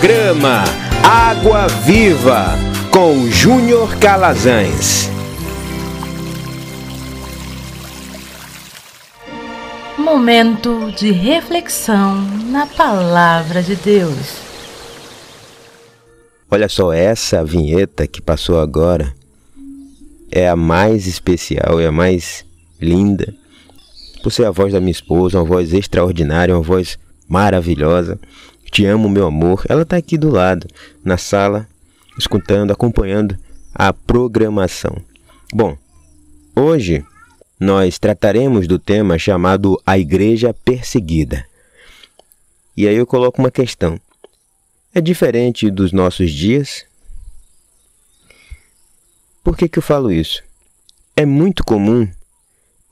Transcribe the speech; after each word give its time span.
Programa 0.00 0.64
Água 1.04 1.68
Viva 1.84 2.54
com 2.90 3.30
Júnior 3.30 3.98
Calazans. 3.98 5.10
Momento 9.98 10.90
de 10.92 11.10
reflexão 11.10 12.16
na 12.50 12.66
Palavra 12.66 13.62
de 13.62 13.76
Deus. 13.76 14.38
Olha 16.50 16.70
só, 16.70 16.94
essa 16.94 17.44
vinheta 17.44 18.06
que 18.06 18.22
passou 18.22 18.58
agora 18.58 19.14
é 20.32 20.48
a 20.48 20.56
mais 20.56 21.06
especial, 21.06 21.78
é 21.78 21.88
a 21.88 21.92
mais 21.92 22.42
linda. 22.80 23.34
Por 24.22 24.32
ser 24.32 24.46
a 24.46 24.50
voz 24.50 24.72
da 24.72 24.80
minha 24.80 24.92
esposa, 24.92 25.36
uma 25.36 25.44
voz 25.44 25.74
extraordinária, 25.74 26.54
uma 26.54 26.62
voz 26.62 26.98
maravilhosa. 27.28 28.18
Te 28.70 28.86
amo, 28.86 29.08
meu 29.08 29.26
amor. 29.26 29.64
Ela 29.68 29.82
está 29.82 29.96
aqui 29.96 30.16
do 30.16 30.30
lado, 30.30 30.68
na 31.04 31.18
sala, 31.18 31.68
escutando, 32.16 32.70
acompanhando 32.70 33.36
a 33.74 33.92
programação. 33.92 34.96
Bom, 35.52 35.76
hoje 36.54 37.04
nós 37.58 37.98
trataremos 37.98 38.68
do 38.68 38.78
tema 38.78 39.18
chamado 39.18 39.80
A 39.84 39.98
Igreja 39.98 40.54
Perseguida. 40.54 41.44
E 42.76 42.86
aí 42.86 42.94
eu 42.94 43.06
coloco 43.06 43.40
uma 43.40 43.50
questão: 43.50 44.00
é 44.94 45.00
diferente 45.00 45.68
dos 45.68 45.92
nossos 45.92 46.30
dias? 46.30 46.84
Por 49.42 49.56
que, 49.56 49.68
que 49.68 49.78
eu 49.78 49.82
falo 49.82 50.12
isso? 50.12 50.42
É 51.16 51.26
muito 51.26 51.64
comum 51.64 52.08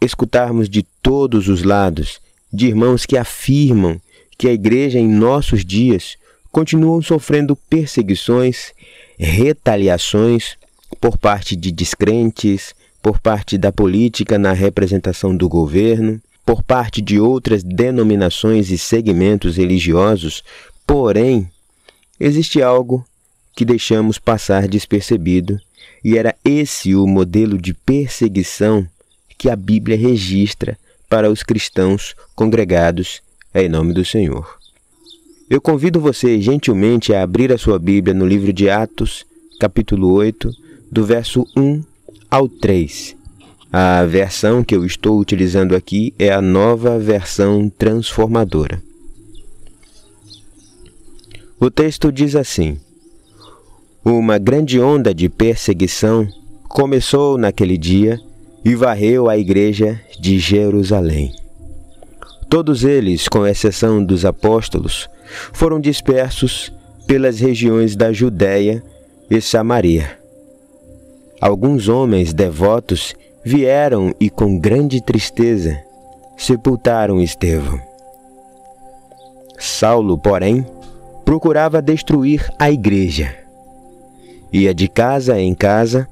escutarmos 0.00 0.68
de 0.68 0.82
todos 0.82 1.48
os 1.48 1.62
lados 1.62 2.20
de 2.52 2.66
irmãos 2.66 3.06
que 3.06 3.16
afirmam 3.16 4.00
que 4.38 4.46
a 4.46 4.52
igreja 4.52 5.00
em 5.00 5.08
nossos 5.08 5.64
dias 5.64 6.16
continuam 6.52 7.02
sofrendo 7.02 7.56
perseguições, 7.56 8.72
retaliações 9.18 10.56
por 11.00 11.18
parte 11.18 11.56
de 11.56 11.72
descrentes, 11.72 12.72
por 13.02 13.18
parte 13.18 13.58
da 13.58 13.72
política 13.72 14.38
na 14.38 14.52
representação 14.52 15.36
do 15.36 15.48
governo, 15.48 16.20
por 16.46 16.62
parte 16.62 17.02
de 17.02 17.20
outras 17.20 17.62
denominações 17.64 18.70
e 18.70 18.78
segmentos 18.78 19.56
religiosos, 19.56 20.42
porém, 20.86 21.50
existe 22.18 22.62
algo 22.62 23.04
que 23.54 23.64
deixamos 23.64 24.18
passar 24.18 24.68
despercebido, 24.68 25.60
e 26.02 26.16
era 26.16 26.34
esse 26.44 26.94
o 26.94 27.06
modelo 27.06 27.58
de 27.58 27.74
perseguição 27.74 28.86
que 29.36 29.50
a 29.50 29.56
Bíblia 29.56 29.96
registra 29.96 30.78
para 31.08 31.30
os 31.30 31.42
cristãos 31.42 32.14
congregados 32.34 33.20
em 33.54 33.68
nome 33.68 33.92
do 33.92 34.04
Senhor. 34.04 34.58
Eu 35.48 35.60
convido 35.60 36.00
você 36.00 36.40
gentilmente 36.40 37.14
a 37.14 37.22
abrir 37.22 37.50
a 37.52 37.58
sua 37.58 37.78
Bíblia 37.78 38.14
no 38.14 38.26
livro 38.26 38.52
de 38.52 38.68
Atos, 38.68 39.24
capítulo 39.58 40.12
8, 40.12 40.50
do 40.92 41.04
verso 41.04 41.46
1 41.56 41.82
ao 42.30 42.48
3. 42.48 43.16
A 43.72 44.04
versão 44.04 44.62
que 44.62 44.74
eu 44.76 44.84
estou 44.84 45.18
utilizando 45.18 45.74
aqui 45.74 46.12
é 46.18 46.32
a 46.32 46.42
nova 46.42 46.98
versão 46.98 47.70
transformadora. 47.70 48.82
O 51.58 51.70
texto 51.70 52.12
diz 52.12 52.36
assim: 52.36 52.78
Uma 54.04 54.38
grande 54.38 54.80
onda 54.80 55.14
de 55.14 55.28
perseguição 55.28 56.28
começou 56.68 57.38
naquele 57.38 57.78
dia 57.78 58.20
e 58.64 58.74
varreu 58.74 59.28
a 59.28 59.36
igreja 59.38 60.00
de 60.20 60.38
Jerusalém. 60.38 61.37
Todos 62.48 62.82
eles, 62.82 63.28
com 63.28 63.46
exceção 63.46 64.02
dos 64.02 64.24
apóstolos, 64.24 65.08
foram 65.52 65.78
dispersos 65.78 66.72
pelas 67.06 67.40
regiões 67.40 67.94
da 67.94 68.10
Judéia 68.10 68.82
e 69.30 69.40
Samaria. 69.40 70.18
Alguns 71.40 71.88
homens 71.88 72.32
devotos 72.32 73.14
vieram 73.44 74.14
e, 74.18 74.30
com 74.30 74.58
grande 74.58 75.02
tristeza, 75.02 75.78
sepultaram 76.36 77.20
Estevão. 77.20 77.80
Saulo, 79.58 80.16
porém, 80.16 80.66
procurava 81.24 81.82
destruir 81.82 82.50
a 82.58 82.70
igreja. 82.70 83.34
Ia 84.52 84.74
de 84.74 84.88
casa 84.88 85.38
em 85.38 85.54
casa, 85.54 86.08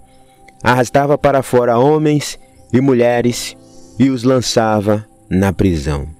arrastava 0.62 1.16
para 1.16 1.42
fora 1.42 1.78
homens 1.78 2.38
e 2.72 2.80
mulheres 2.80 3.56
e 3.98 4.10
os 4.10 4.22
lançava 4.22 5.06
na 5.30 5.52
prisão. 5.52 6.15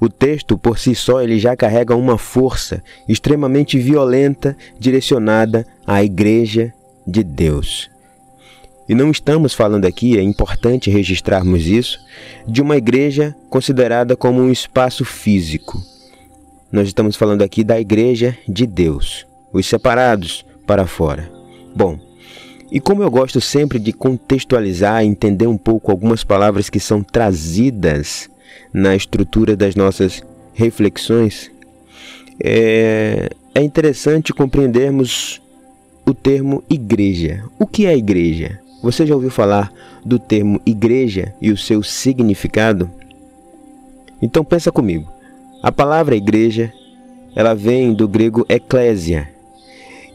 O 0.00 0.08
texto 0.08 0.56
por 0.56 0.78
si 0.78 0.94
só 0.94 1.20
ele 1.20 1.38
já 1.38 1.54
carrega 1.54 1.94
uma 1.94 2.16
força 2.16 2.82
extremamente 3.06 3.78
violenta 3.78 4.56
direcionada 4.78 5.66
à 5.86 6.02
igreja 6.02 6.72
de 7.06 7.22
Deus. 7.22 7.90
E 8.88 8.94
não 8.94 9.10
estamos 9.10 9.54
falando 9.54 9.84
aqui, 9.84 10.18
é 10.18 10.22
importante 10.22 10.90
registrarmos 10.90 11.66
isso, 11.66 12.00
de 12.48 12.62
uma 12.62 12.76
igreja 12.76 13.36
considerada 13.48 14.16
como 14.16 14.40
um 14.40 14.50
espaço 14.50 15.04
físico. 15.04 15.80
Nós 16.72 16.88
estamos 16.88 17.14
falando 17.14 17.42
aqui 17.42 17.62
da 17.62 17.78
igreja 17.78 18.36
de 18.48 18.66
Deus, 18.66 19.26
os 19.52 19.66
separados 19.66 20.44
para 20.66 20.86
fora. 20.86 21.30
Bom, 21.74 21.98
e 22.72 22.80
como 22.80 23.02
eu 23.02 23.10
gosto 23.10 23.40
sempre 23.40 23.78
de 23.78 23.92
contextualizar, 23.92 25.04
entender 25.04 25.46
um 25.46 25.58
pouco 25.58 25.90
algumas 25.90 26.24
palavras 26.24 26.70
que 26.70 26.80
são 26.80 27.02
trazidas 27.02 28.30
na 28.72 28.94
estrutura 28.94 29.56
das 29.56 29.74
nossas 29.74 30.22
reflexões, 30.54 31.50
é, 32.42 33.30
é 33.54 33.62
interessante 33.62 34.32
compreendermos 34.32 35.40
o 36.06 36.14
termo 36.14 36.62
igreja. 36.68 37.44
O 37.58 37.66
que 37.66 37.86
é 37.86 37.96
igreja? 37.96 38.58
Você 38.82 39.06
já 39.06 39.14
ouviu 39.14 39.30
falar 39.30 39.72
do 40.04 40.18
termo 40.18 40.60
igreja 40.64 41.34
e 41.40 41.50
o 41.50 41.56
seu 41.56 41.82
significado? 41.82 42.90
Então 44.22 44.44
pensa 44.44 44.72
comigo. 44.72 45.10
A 45.62 45.70
palavra 45.70 46.16
igreja, 46.16 46.72
ela 47.36 47.54
vem 47.54 47.92
do 47.92 48.08
grego 48.08 48.46
eclésia. 48.48 49.28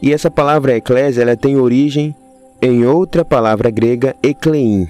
E 0.02 0.12
essa 0.12 0.30
palavra 0.30 0.76
eclésia, 0.76 1.22
ela 1.22 1.36
tem 1.36 1.56
origem 1.56 2.14
em 2.60 2.84
outra 2.84 3.24
palavra 3.24 3.70
grega 3.70 4.16
eklein, 4.22 4.88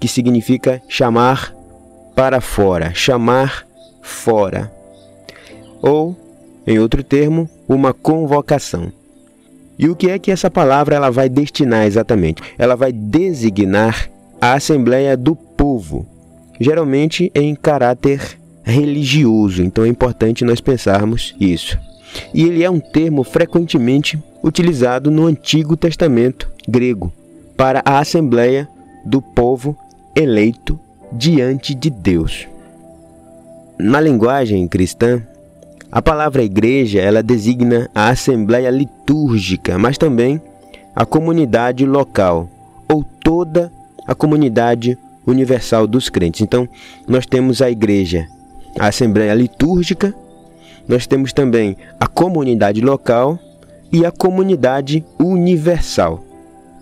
que 0.00 0.08
significa 0.08 0.82
chamar 0.88 1.54
para 2.14 2.40
fora, 2.40 2.92
chamar 2.94 3.66
fora. 4.02 4.70
Ou, 5.80 6.16
em 6.66 6.78
outro 6.78 7.02
termo, 7.02 7.48
uma 7.68 7.92
convocação. 7.92 8.92
E 9.78 9.88
o 9.88 9.96
que 9.96 10.10
é 10.10 10.18
que 10.18 10.30
essa 10.30 10.50
palavra 10.50 10.94
ela 10.94 11.10
vai 11.10 11.28
destinar 11.28 11.86
exatamente? 11.86 12.42
Ela 12.58 12.76
vai 12.76 12.92
designar 12.92 14.08
a 14.40 14.54
assembleia 14.54 15.16
do 15.16 15.34
povo, 15.34 16.06
geralmente 16.60 17.32
em 17.34 17.54
caráter 17.54 18.38
religioso. 18.62 19.62
Então 19.62 19.84
é 19.84 19.88
importante 19.88 20.44
nós 20.44 20.60
pensarmos 20.60 21.34
isso. 21.40 21.78
E 22.34 22.42
ele 22.42 22.62
é 22.62 22.70
um 22.70 22.78
termo 22.78 23.24
frequentemente 23.24 24.22
utilizado 24.42 25.10
no 25.10 25.26
Antigo 25.26 25.76
Testamento 25.76 26.50
grego 26.68 27.12
para 27.56 27.82
a 27.84 27.98
assembleia 27.98 28.68
do 29.04 29.22
povo 29.22 29.76
eleito 30.14 30.78
diante 31.12 31.74
de 31.74 31.90
Deus. 31.90 32.46
Na 33.78 34.00
linguagem 34.00 34.66
cristã, 34.68 35.22
a 35.90 36.00
palavra 36.00 36.42
igreja 36.42 37.00
ela 37.00 37.22
designa 37.22 37.90
a 37.94 38.08
assembleia 38.08 38.70
litúrgica, 38.70 39.76
mas 39.78 39.98
também 39.98 40.40
a 40.94 41.04
comunidade 41.04 41.84
local 41.84 42.48
ou 42.88 43.04
toda 43.04 43.70
a 44.06 44.14
comunidade 44.14 44.96
universal 45.26 45.86
dos 45.86 46.08
crentes. 46.08 46.40
Então, 46.40 46.68
nós 47.06 47.26
temos 47.26 47.60
a 47.62 47.70
igreja, 47.70 48.26
a 48.78 48.88
assembleia 48.88 49.34
litúrgica, 49.34 50.14
nós 50.88 51.06
temos 51.06 51.32
também 51.32 51.76
a 52.00 52.06
comunidade 52.06 52.80
local 52.80 53.38
e 53.92 54.04
a 54.04 54.10
comunidade 54.10 55.04
universal. 55.18 56.24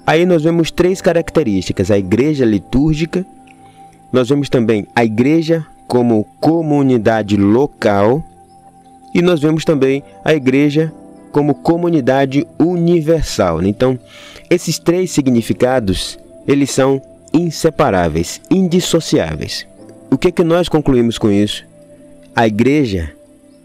Aí 0.06 0.25
nós 0.25 0.43
vemos 0.43 0.70
três 0.70 1.00
características: 1.00 1.90
a 1.90 1.99
igreja 1.99 2.44
litúrgica, 2.44 3.26
nós 4.12 4.28
vemos 4.28 4.48
também 4.48 4.86
a 4.94 5.04
igreja 5.04 5.64
como 5.86 6.24
comunidade 6.40 7.36
local 7.36 8.24
e 9.14 9.20
nós 9.20 9.40
vemos 9.40 9.64
também 9.64 10.02
a 10.24 10.32
igreja 10.32 10.92
como 11.32 11.54
comunidade 11.54 12.46
universal. 12.58 13.62
Então, 13.62 13.98
esses 14.48 14.78
três 14.78 15.10
significados, 15.10 16.18
eles 16.46 16.70
são 16.70 17.00
inseparáveis, 17.32 18.40
indissociáveis. 18.50 19.66
O 20.10 20.18
que 20.18 20.28
é 20.28 20.32
que 20.32 20.42
nós 20.42 20.68
concluímos 20.68 21.18
com 21.18 21.30
isso? 21.30 21.64
A 22.34 22.46
igreja 22.46 23.12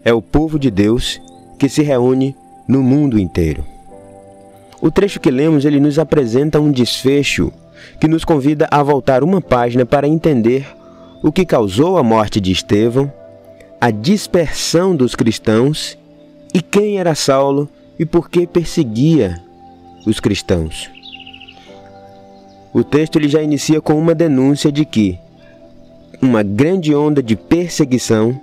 é 0.04 0.12
o 0.12 0.22
povo 0.22 0.58
de 0.58 0.70
Deus 0.70 1.20
que 1.58 1.68
se 1.68 1.82
reúne 1.82 2.36
no 2.68 2.82
mundo 2.82 3.18
inteiro. 3.18 3.64
O 4.80 4.90
trecho 4.90 5.18
que 5.18 5.30
lemos, 5.30 5.64
ele 5.64 5.80
nos 5.80 5.98
apresenta 5.98 6.60
um 6.60 6.70
desfecho 6.70 7.52
que 8.00 8.08
nos 8.08 8.24
convida 8.24 8.68
a 8.70 8.82
voltar 8.82 9.22
uma 9.22 9.40
página 9.40 9.84
para 9.86 10.08
entender 10.08 10.66
o 11.22 11.32
que 11.32 11.44
causou 11.44 11.98
a 11.98 12.02
morte 12.02 12.40
de 12.40 12.52
Estevão, 12.52 13.12
a 13.80 13.90
dispersão 13.90 14.94
dos 14.94 15.14
cristãos 15.14 15.98
e 16.54 16.62
quem 16.62 16.98
era 16.98 17.14
Saulo 17.14 17.68
e 17.98 18.04
por 18.04 18.30
que 18.30 18.46
perseguia 18.46 19.42
os 20.06 20.20
cristãos. 20.20 20.90
O 22.72 22.84
texto 22.84 23.16
ele 23.16 23.28
já 23.28 23.42
inicia 23.42 23.80
com 23.80 23.98
uma 23.98 24.14
denúncia 24.14 24.70
de 24.70 24.84
que 24.84 25.18
uma 26.20 26.42
grande 26.42 26.94
onda 26.94 27.22
de 27.22 27.36
perseguição 27.36 28.38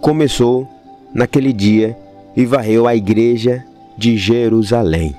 começou 0.00 0.68
naquele 1.14 1.52
dia 1.52 1.96
e 2.36 2.44
varreu 2.44 2.86
a 2.86 2.94
igreja 2.94 3.64
de 3.96 4.16
Jerusalém. 4.16 5.16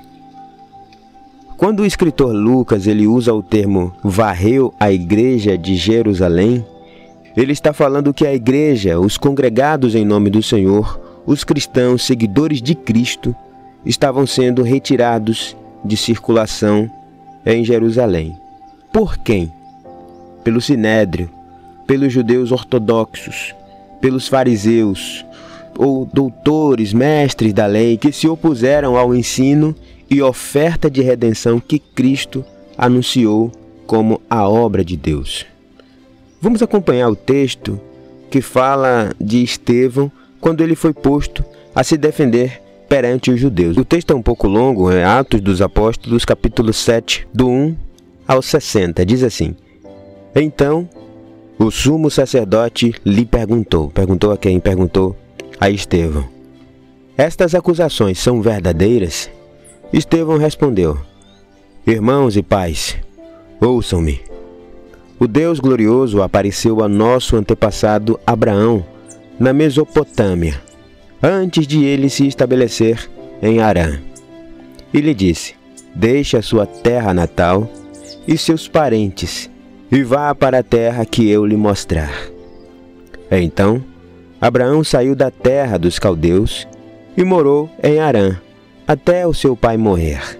Quando 1.60 1.80
o 1.80 1.86
escritor 1.86 2.32
Lucas 2.32 2.86
ele 2.86 3.06
usa 3.06 3.34
o 3.34 3.42
termo 3.42 3.92
varreu 4.02 4.72
a 4.80 4.90
igreja 4.90 5.58
de 5.58 5.76
Jerusalém, 5.76 6.64
ele 7.36 7.52
está 7.52 7.74
falando 7.74 8.14
que 8.14 8.26
a 8.26 8.32
igreja, 8.32 8.98
os 8.98 9.18
congregados 9.18 9.94
em 9.94 10.02
nome 10.02 10.30
do 10.30 10.42
Senhor, 10.42 10.98
os 11.26 11.44
cristãos 11.44 12.02
seguidores 12.02 12.62
de 12.62 12.74
Cristo, 12.74 13.36
estavam 13.84 14.26
sendo 14.26 14.62
retirados 14.62 15.54
de 15.84 15.98
circulação 15.98 16.90
em 17.44 17.62
Jerusalém. 17.62 18.34
Por 18.90 19.18
quem? 19.18 19.52
Pelo 20.42 20.62
sinédrio, 20.62 21.28
pelos 21.86 22.10
judeus 22.10 22.52
ortodoxos, 22.52 23.54
pelos 24.00 24.28
fariseus, 24.28 25.26
ou 25.76 26.06
doutores, 26.06 26.94
mestres 26.94 27.52
da 27.52 27.66
lei 27.66 27.98
que 27.98 28.12
se 28.12 28.26
opuseram 28.26 28.96
ao 28.96 29.14
ensino 29.14 29.76
e 30.10 30.20
oferta 30.20 30.90
de 30.90 31.00
redenção 31.00 31.60
que 31.60 31.78
Cristo 31.78 32.44
anunciou 32.76 33.52
como 33.86 34.20
a 34.28 34.48
obra 34.48 34.84
de 34.84 34.96
Deus. 34.96 35.46
Vamos 36.40 36.62
acompanhar 36.62 37.08
o 37.08 37.16
texto 37.16 37.80
que 38.30 38.40
fala 38.40 39.12
de 39.20 39.42
Estevão 39.42 40.10
quando 40.40 40.62
ele 40.62 40.74
foi 40.74 40.92
posto 40.92 41.44
a 41.74 41.84
se 41.84 41.96
defender 41.96 42.60
perante 42.88 43.30
os 43.30 43.38
judeus. 43.38 43.76
O 43.76 43.84
texto 43.84 44.12
é 44.12 44.16
um 44.16 44.22
pouco 44.22 44.48
longo, 44.48 44.90
é 44.90 45.04
Atos 45.04 45.40
dos 45.40 45.62
Apóstolos, 45.62 46.24
capítulo 46.24 46.72
7, 46.72 47.28
do 47.32 47.48
1 47.48 47.76
ao 48.26 48.42
60. 48.42 49.06
Diz 49.06 49.22
assim: 49.22 49.54
Então 50.34 50.88
o 51.58 51.70
sumo 51.70 52.10
sacerdote 52.10 52.94
lhe 53.04 53.24
perguntou, 53.24 53.90
perguntou 53.90 54.32
a 54.32 54.38
quem? 54.38 54.58
Perguntou 54.58 55.16
a 55.60 55.68
Estevão: 55.68 56.26
Estas 57.16 57.54
acusações 57.54 58.18
são 58.18 58.40
verdadeiras? 58.40 59.30
Estevão 59.92 60.38
respondeu: 60.38 60.98
Irmãos 61.86 62.36
e 62.36 62.42
pais, 62.42 62.96
ouçam-me. 63.60 64.20
O 65.18 65.26
Deus 65.26 65.60
glorioso 65.60 66.22
apareceu 66.22 66.82
a 66.82 66.88
nosso 66.88 67.36
antepassado 67.36 68.18
Abraão 68.26 68.84
na 69.38 69.52
Mesopotâmia, 69.52 70.60
antes 71.22 71.66
de 71.66 71.84
ele 71.84 72.08
se 72.08 72.26
estabelecer 72.26 73.10
em 73.42 73.60
Arã. 73.60 74.00
E 74.94 75.00
lhe 75.00 75.14
disse: 75.14 75.54
Deixe 75.94 76.36
a 76.36 76.42
sua 76.42 76.66
terra 76.66 77.12
natal 77.12 77.68
e 78.26 78.38
seus 78.38 78.68
parentes 78.68 79.50
e 79.90 80.02
vá 80.02 80.34
para 80.34 80.60
a 80.60 80.62
terra 80.62 81.04
que 81.04 81.28
eu 81.28 81.44
lhe 81.44 81.56
mostrar. 81.56 82.12
Então 83.30 83.82
Abraão 84.40 84.84
saiu 84.84 85.14
da 85.14 85.30
terra 85.30 85.78
dos 85.78 85.98
caldeus 85.98 86.66
e 87.16 87.24
morou 87.24 87.68
em 87.82 87.98
Arã, 87.98 88.36
até 88.90 89.24
o 89.24 89.32
seu 89.32 89.54
pai 89.54 89.76
morrer. 89.76 90.36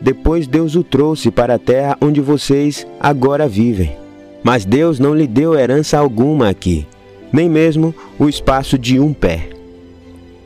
Depois 0.00 0.48
Deus 0.48 0.74
o 0.74 0.82
trouxe 0.82 1.30
para 1.30 1.54
a 1.54 1.58
terra 1.58 1.96
onde 2.00 2.20
vocês 2.20 2.84
agora 2.98 3.46
vivem. 3.46 3.96
Mas 4.42 4.64
Deus 4.64 4.98
não 4.98 5.14
lhe 5.14 5.24
deu 5.24 5.56
herança 5.56 5.96
alguma 5.96 6.48
aqui, 6.48 6.84
nem 7.32 7.48
mesmo 7.48 7.94
o 8.18 8.28
espaço 8.28 8.76
de 8.76 8.98
um 8.98 9.12
pé. 9.12 9.50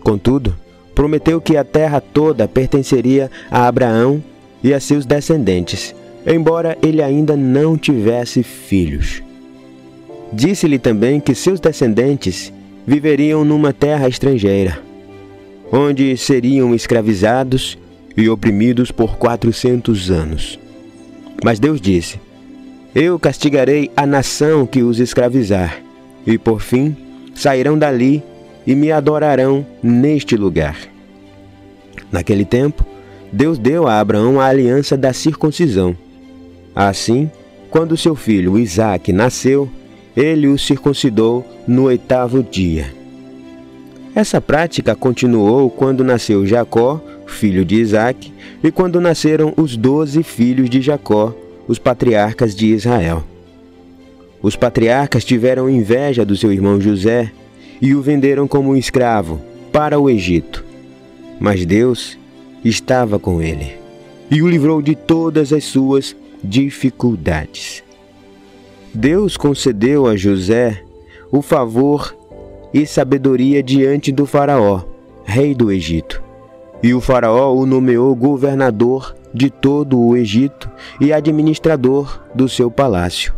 Contudo, 0.02 0.54
prometeu 0.94 1.40
que 1.40 1.56
a 1.56 1.64
terra 1.64 1.98
toda 1.98 2.46
pertenceria 2.46 3.30
a 3.50 3.66
Abraão 3.66 4.22
e 4.62 4.74
a 4.74 4.78
seus 4.78 5.06
descendentes, 5.06 5.94
embora 6.26 6.76
ele 6.82 7.02
ainda 7.02 7.34
não 7.34 7.78
tivesse 7.78 8.42
filhos. 8.42 9.22
Disse-lhe 10.30 10.78
também 10.78 11.20
que 11.20 11.34
seus 11.34 11.58
descendentes 11.58 12.52
viveriam 12.86 13.46
numa 13.46 13.72
terra 13.72 14.08
estrangeira, 14.08 14.91
onde 15.72 16.14
seriam 16.18 16.74
escravizados 16.74 17.78
e 18.14 18.28
oprimidos 18.28 18.90
por 18.90 19.16
quatrocentos 19.16 20.10
anos. 20.10 20.58
Mas 21.42 21.58
Deus 21.58 21.80
disse: 21.80 22.20
Eu 22.94 23.18
castigarei 23.18 23.90
a 23.96 24.06
nação 24.06 24.66
que 24.66 24.82
os 24.82 25.00
escravizar, 25.00 25.82
e 26.26 26.36
por 26.36 26.60
fim 26.60 26.94
sairão 27.34 27.78
dali 27.78 28.22
e 28.66 28.74
me 28.74 28.92
adorarão 28.92 29.66
neste 29.82 30.36
lugar. 30.36 30.76
Naquele 32.12 32.44
tempo, 32.44 32.84
Deus 33.32 33.58
deu 33.58 33.88
a 33.88 33.98
Abraão 33.98 34.38
a 34.38 34.46
aliança 34.46 34.96
da 34.96 35.14
circuncisão. 35.14 35.96
Assim, 36.74 37.30
quando 37.70 37.96
seu 37.96 38.14
filho 38.14 38.58
Isaque 38.58 39.12
nasceu, 39.12 39.68
ele 40.14 40.46
o 40.46 40.58
circuncidou 40.58 41.44
no 41.66 41.84
oitavo 41.84 42.42
dia. 42.42 43.01
Essa 44.14 44.40
prática 44.40 44.94
continuou 44.94 45.70
quando 45.70 46.04
nasceu 46.04 46.46
Jacó, 46.46 47.00
filho 47.26 47.64
de 47.64 47.76
Isaque, 47.76 48.32
e 48.62 48.70
quando 48.70 49.00
nasceram 49.00 49.54
os 49.56 49.76
doze 49.76 50.22
filhos 50.22 50.68
de 50.68 50.82
Jacó, 50.82 51.34
os 51.66 51.78
patriarcas 51.78 52.54
de 52.54 52.66
Israel. 52.66 53.24
Os 54.42 54.54
patriarcas 54.54 55.24
tiveram 55.24 55.70
inveja 55.70 56.24
do 56.24 56.36
seu 56.36 56.52
irmão 56.52 56.80
José 56.80 57.32
e 57.80 57.94
o 57.94 58.02
venderam 58.02 58.46
como 58.46 58.76
escravo 58.76 59.40
para 59.72 59.98
o 59.98 60.10
Egito. 60.10 60.62
Mas 61.40 61.64
Deus 61.64 62.18
estava 62.64 63.18
com 63.18 63.40
ele 63.40 63.72
e 64.30 64.42
o 64.42 64.48
livrou 64.48 64.82
de 64.82 64.94
todas 64.94 65.52
as 65.52 65.64
suas 65.64 66.14
dificuldades. 66.42 67.82
Deus 68.92 69.36
concedeu 69.36 70.06
a 70.06 70.16
José 70.16 70.82
o 71.30 71.40
favor 71.40 72.14
e 72.72 72.86
sabedoria 72.86 73.62
diante 73.62 74.10
do 74.10 74.26
Faraó, 74.26 74.82
rei 75.24 75.54
do 75.54 75.70
Egito. 75.70 76.22
E 76.82 76.94
o 76.94 77.00
Faraó 77.00 77.54
o 77.54 77.66
nomeou 77.66 78.14
governador 78.14 79.14
de 79.32 79.50
todo 79.50 80.00
o 80.00 80.16
Egito 80.16 80.70
e 81.00 81.12
administrador 81.12 82.20
do 82.34 82.48
seu 82.48 82.70
palácio. 82.70 83.34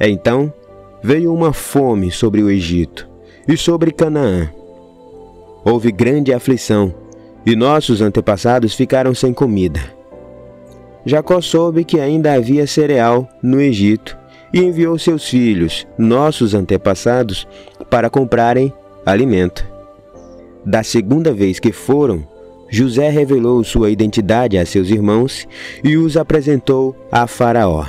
Então 0.00 0.52
veio 1.02 1.32
uma 1.32 1.52
fome 1.52 2.10
sobre 2.10 2.42
o 2.42 2.50
Egito 2.50 3.08
e 3.46 3.56
sobre 3.56 3.92
Canaã. 3.92 4.50
Houve 5.64 5.92
grande 5.92 6.32
aflição, 6.32 6.92
e 7.46 7.54
nossos 7.54 8.00
antepassados 8.00 8.74
ficaram 8.74 9.14
sem 9.14 9.32
comida. 9.32 9.80
Jacó 11.04 11.40
soube 11.40 11.84
que 11.84 11.98
ainda 11.98 12.32
havia 12.32 12.66
cereal 12.66 13.28
no 13.42 13.60
Egito 13.60 14.16
e 14.52 14.60
enviou 14.60 14.98
seus 14.98 15.28
filhos, 15.28 15.86
nossos 15.96 16.54
antepassados, 16.54 17.46
para 17.88 18.10
comprarem 18.10 18.72
alimento. 19.04 19.66
Da 20.64 20.82
segunda 20.82 21.32
vez 21.32 21.58
que 21.58 21.72
foram, 21.72 22.26
José 22.68 23.10
revelou 23.10 23.62
sua 23.64 23.90
identidade 23.90 24.56
a 24.56 24.64
seus 24.64 24.88
irmãos 24.88 25.46
e 25.84 25.96
os 25.96 26.16
apresentou 26.16 26.96
a 27.10 27.26
Faraó. 27.26 27.84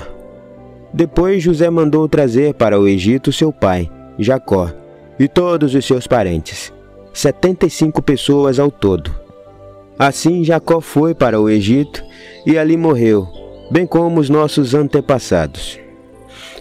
Depois 0.93 1.41
José 1.41 1.69
mandou 1.69 2.07
trazer 2.09 2.53
para 2.53 2.79
o 2.79 2.87
Egito 2.87 3.31
seu 3.31 3.51
pai, 3.51 3.89
Jacó, 4.19 4.71
e 5.19 5.27
todos 5.27 5.73
os 5.73 5.85
seus 5.85 6.05
parentes, 6.05 6.73
setenta 7.13 7.65
e 7.65 7.69
cinco 7.69 8.01
pessoas 8.01 8.59
ao 8.59 8.69
todo. 8.69 9.09
Assim 9.97 10.43
Jacó 10.43 10.81
foi 10.81 11.13
para 11.13 11.39
o 11.39 11.49
Egito 11.49 12.03
e 12.45 12.57
ali 12.57 12.75
morreu, 12.75 13.27
bem 13.71 13.87
como 13.87 14.19
os 14.19 14.29
nossos 14.29 14.73
antepassados. 14.73 15.79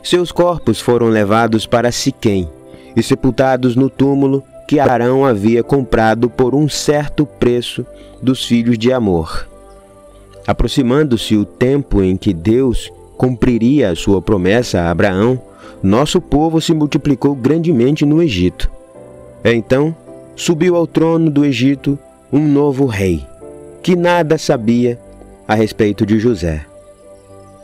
Seus 0.02 0.32
corpos 0.32 0.80
foram 0.80 1.08
levados 1.08 1.66
para 1.66 1.92
Siquém 1.92 2.48
e 2.96 3.02
sepultados 3.02 3.76
no 3.76 3.88
túmulo 3.88 4.42
que 4.66 4.80
Arão 4.80 5.24
havia 5.24 5.62
comprado 5.62 6.28
por 6.28 6.54
um 6.54 6.68
certo 6.68 7.24
preço 7.24 7.86
dos 8.20 8.44
filhos 8.44 8.78
de 8.78 8.92
Amor. 8.92 9.48
Aproximando-se 10.46 11.36
o 11.36 11.44
tempo 11.44 12.02
em 12.02 12.16
que 12.16 12.32
Deus 12.32 12.90
cumpriria 13.16 13.90
a 13.90 13.96
sua 13.96 14.20
promessa 14.20 14.80
a 14.80 14.90
Abraão, 14.90 15.40
nosso 15.82 16.20
povo 16.20 16.60
se 16.60 16.74
multiplicou 16.74 17.34
grandemente 17.34 18.04
no 18.04 18.22
Egito. 18.22 18.70
Então 19.44 19.94
subiu 20.34 20.74
ao 20.74 20.86
trono 20.86 21.30
do 21.30 21.44
Egito 21.44 21.98
um 22.32 22.40
novo 22.40 22.86
rei, 22.86 23.24
que 23.82 23.94
nada 23.94 24.38
sabia 24.38 24.98
a 25.46 25.54
respeito 25.54 26.04
de 26.04 26.18
José. 26.18 26.64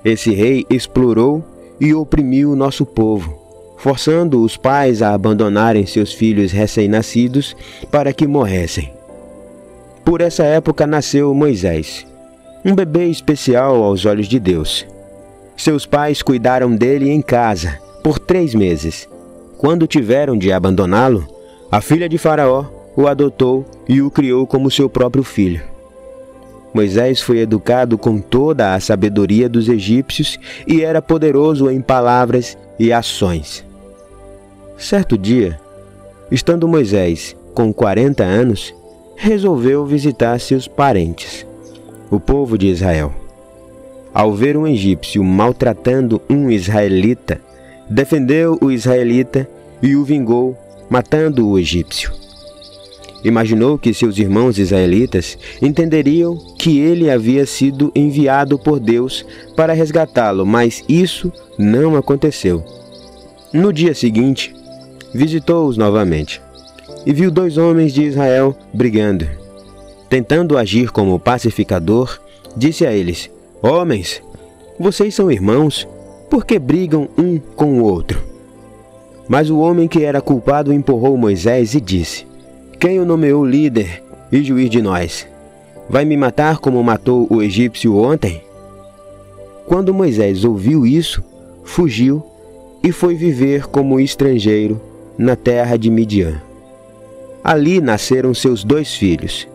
Esse 0.05 0.33
rei 0.33 0.65
explorou 0.71 1.45
e 1.81 1.95
oprimiu 1.95 2.53
o 2.53 2.57
nosso 2.57 2.85
povo, 2.85 3.39
forçando 3.77 4.43
os 4.43 4.57
pais 4.57 5.03
a 5.03 5.15
abandonarem 5.15 5.87
seus 5.87 6.13
filhos 6.13 6.53
recém-nascidos 6.53 7.57
para 7.91 8.13
que 8.13 8.27
morressem. 8.27 8.93
Por 10.05 10.21
essa 10.21 10.45
época 10.45 10.87
nasceu 10.87 11.33
Moisés, 11.35 12.07
um 12.65 12.75
bebê 12.75 13.07
especial 13.07 13.83
aos 13.83 14.05
olhos 14.05 14.27
de 14.27 14.41
Deus. 14.41 14.87
Seus 15.57 15.87
pais 15.87 16.23
cuidaram 16.23 16.75
dele 16.75 17.11
em 17.11 17.21
casa 17.21 17.79
por 18.03 18.19
três 18.19 18.55
meses, 18.55 19.09
Quando 19.59 19.89
tiveram 19.89 20.39
de 20.39 20.53
abandoná-lo, 20.53 21.27
a 21.69 21.81
filha 21.81 22.09
de 22.09 22.17
Faraó 22.17 22.65
o 22.97 23.09
adotou 23.09 23.67
e 23.89 24.01
o 24.01 24.09
criou 24.09 24.47
como 24.47 24.71
seu 24.71 24.89
próprio 24.89 25.25
filho. 25.25 25.63
Moisés 26.73 27.21
foi 27.21 27.39
educado 27.39 27.97
com 27.97 28.19
toda 28.19 28.75
a 28.75 28.81
sabedoria 28.81 29.49
dos 29.49 29.69
egípcios 29.69 30.39
e 30.67 30.83
era 30.83 31.01
poderoso 31.01 31.71
em 31.71 31.81
palavras 31.81 32.57
e 32.79 32.93
ações. 32.93 33.65
Certo 34.77 35.19
dia, 35.19 35.59
estando 36.31 36.69
Moisés 36.69 37.35
com 37.55 37.73
40 37.73 38.23
anos, 38.23 38.75
resolveu 39.17 39.85
visitar 39.85 40.39
seus 40.39 40.69
parentes, 40.69 41.45
o 42.11 42.21
povo 42.21 42.57
de 42.57 42.69
Israel. 42.69 43.13
Ao 44.15 44.33
ver 44.33 44.57
um 44.57 44.67
egípcio 44.67 45.25
maltratando 45.25 46.21
um 46.31 46.51
israelita, 46.51 47.41
defendeu 47.91 48.59
o 48.61 48.71
israelita 48.71 49.49
e 49.83 49.97
o 49.97 50.05
vingou, 50.05 50.57
matando 50.89 51.49
o 51.49 51.59
egípcio. 51.59 52.28
Imaginou 53.25 53.77
que 53.77 53.93
seus 53.93 54.17
irmãos 54.19 54.59
israelitas 54.59 55.37
entenderiam 55.61 56.37
que 56.57 56.79
ele 56.79 57.11
havia 57.11 57.45
sido 57.47 57.91
enviado 57.95 58.59
por 58.59 58.79
Deus 58.79 59.27
para 59.57 59.73
resgatá-lo, 59.73 60.47
mas 60.47 60.85
isso 60.89 61.33
não 61.59 61.97
aconteceu. 61.97 62.65
No 63.53 63.73
dia 63.73 63.95
seguinte, 63.95 64.55
visitou-os 65.13 65.77
novamente 65.77 66.41
e 67.05 67.13
viu 67.13 67.31
dois 67.31 67.59
homens 67.59 67.93
de 67.93 68.05
Israel 68.05 68.57
brigando. 68.73 69.27
Tentando 70.09 70.57
agir 70.57 70.91
como 70.91 71.19
pacificador, 71.19 72.21
disse 72.57 72.87
a 72.87 72.93
eles: 72.93 73.31
Homens, 73.61 74.23
vocês 74.79 75.15
são 75.15 75.31
irmãos, 75.31 75.89
por 76.31 76.47
que 76.47 76.59
brigam 76.59 77.09
um 77.19 77.39
com 77.39 77.81
o 77.81 77.85
outro? 77.85 78.23
Mas 79.29 79.51
o 79.51 79.59
homem 79.59 79.89
que 79.89 80.05
era 80.05 80.21
culpado 80.21 80.73
empurrou 80.73 81.17
Moisés 81.17 81.75
e 81.75 81.81
disse: 81.81 82.27
quem 82.79 83.01
o 83.01 83.05
nomeou 83.05 83.45
líder 83.45 84.05
e 84.31 84.41
juiz 84.41 84.71
de 84.71 84.81
nós? 84.81 85.27
Vai 85.91 86.05
me 86.05 86.17
matar 86.17 86.59
como 86.59 86.83
matou 86.83 87.27
o 87.29 87.43
egípcio 87.43 87.97
ontem? 87.97 88.43
Quando 89.67 89.93
Moisés 89.93 90.45
ouviu 90.45 90.87
isso, 90.87 91.23
fugiu 91.65 92.25
e 92.83 92.93
foi 92.93 93.17
viver 93.17 93.67
como 93.67 93.99
estrangeiro 93.99 94.81
na 95.19 95.35
terra 95.35 95.77
de 95.77 95.91
Midian. 95.91 96.41
Ali 97.43 97.81
nasceram 97.81 98.33
seus 98.33 98.63
dois 98.63 98.95
filhos. 98.95 99.49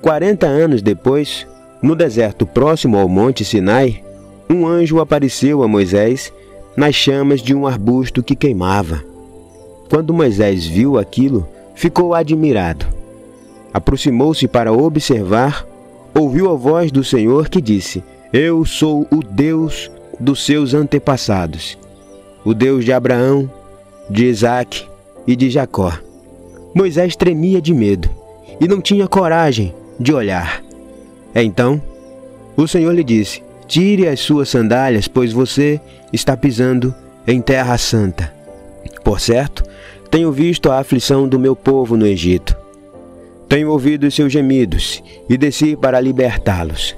Quarenta 0.00 0.46
anos 0.46 0.80
depois, 0.80 1.46
no 1.82 1.94
deserto 1.94 2.46
próximo 2.46 2.96
ao 2.96 3.08
Monte 3.08 3.44
Sinai, 3.44 4.02
um 4.48 4.66
anjo 4.66 5.00
apareceu 5.00 5.62
a 5.62 5.68
Moisés 5.68 6.32
nas 6.74 6.94
chamas 6.94 7.42
de 7.42 7.54
um 7.54 7.66
arbusto 7.66 8.22
que 8.22 8.34
queimava. 8.34 9.04
Quando 9.90 10.14
Moisés 10.14 10.64
viu 10.64 10.98
aquilo, 10.98 11.46
ficou 11.76 12.14
admirado. 12.14 12.86
Aproximou-se 13.72 14.48
para 14.48 14.72
observar, 14.72 15.64
ouviu 16.12 16.50
a 16.50 16.54
voz 16.54 16.90
do 16.90 17.04
Senhor 17.04 17.48
que 17.48 17.60
disse: 17.60 18.02
Eu 18.32 18.64
sou 18.64 19.06
o 19.12 19.22
Deus 19.22 19.88
dos 20.18 20.44
seus 20.44 20.74
antepassados, 20.74 21.78
o 22.44 22.52
Deus 22.52 22.84
de 22.84 22.92
Abraão, 22.92 23.48
de 24.10 24.24
Isaque 24.24 24.86
e 25.26 25.36
de 25.36 25.50
Jacó. 25.50 25.92
Moisés 26.74 27.14
tremia 27.14 27.60
de 27.60 27.72
medo 27.72 28.10
e 28.60 28.66
não 28.66 28.80
tinha 28.80 29.06
coragem 29.06 29.74
de 30.00 30.12
olhar. 30.12 30.62
Então, 31.34 31.80
o 32.56 32.66
Senhor 32.66 32.94
lhe 32.94 33.04
disse: 33.04 33.42
Tire 33.68 34.08
as 34.08 34.20
suas 34.20 34.48
sandálias, 34.48 35.06
pois 35.06 35.32
você 35.32 35.78
está 36.12 36.36
pisando 36.36 36.94
em 37.26 37.42
terra 37.42 37.76
santa. 37.76 38.32
Por 39.04 39.20
certo, 39.20 39.62
tenho 40.16 40.32
visto 40.32 40.70
a 40.70 40.78
aflição 40.78 41.28
do 41.28 41.38
meu 41.38 41.54
povo 41.54 41.94
no 41.94 42.06
Egito. 42.06 42.56
Tenho 43.46 43.70
ouvido 43.70 44.10
seus 44.10 44.32
gemidos 44.32 45.02
e 45.28 45.36
desci 45.36 45.76
para 45.76 46.00
libertá-los. 46.00 46.96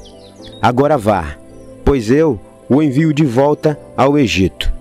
Agora 0.62 0.96
vá, 0.96 1.36
pois 1.84 2.12
eu 2.12 2.38
o 2.70 2.80
envio 2.80 3.12
de 3.12 3.24
volta 3.24 3.76
ao 3.96 4.16
Egito. 4.16 4.72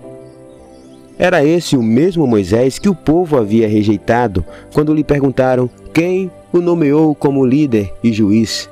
Era 1.18 1.44
esse 1.44 1.76
o 1.76 1.82
mesmo 1.82 2.28
Moisés 2.28 2.78
que 2.78 2.88
o 2.88 2.94
povo 2.94 3.36
havia 3.36 3.66
rejeitado 3.66 4.44
quando 4.72 4.94
lhe 4.94 5.02
perguntaram 5.02 5.68
quem 5.92 6.30
o 6.52 6.60
nomeou 6.60 7.16
como 7.16 7.44
líder 7.44 7.92
e 8.04 8.12
juiz. 8.12 8.70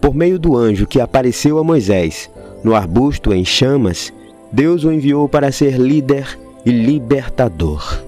Por 0.00 0.14
meio 0.14 0.38
do 0.38 0.56
anjo 0.56 0.86
que 0.86 1.02
apareceu 1.02 1.58
a 1.58 1.62
Moisés 1.62 2.30
no 2.64 2.74
arbusto 2.74 3.30
em 3.30 3.44
chamas, 3.44 4.10
Deus 4.50 4.84
o 4.84 4.90
enviou 4.90 5.28
para 5.28 5.52
ser 5.52 5.76
líder 5.76 6.38
e 6.64 6.70
libertador. 6.70 8.07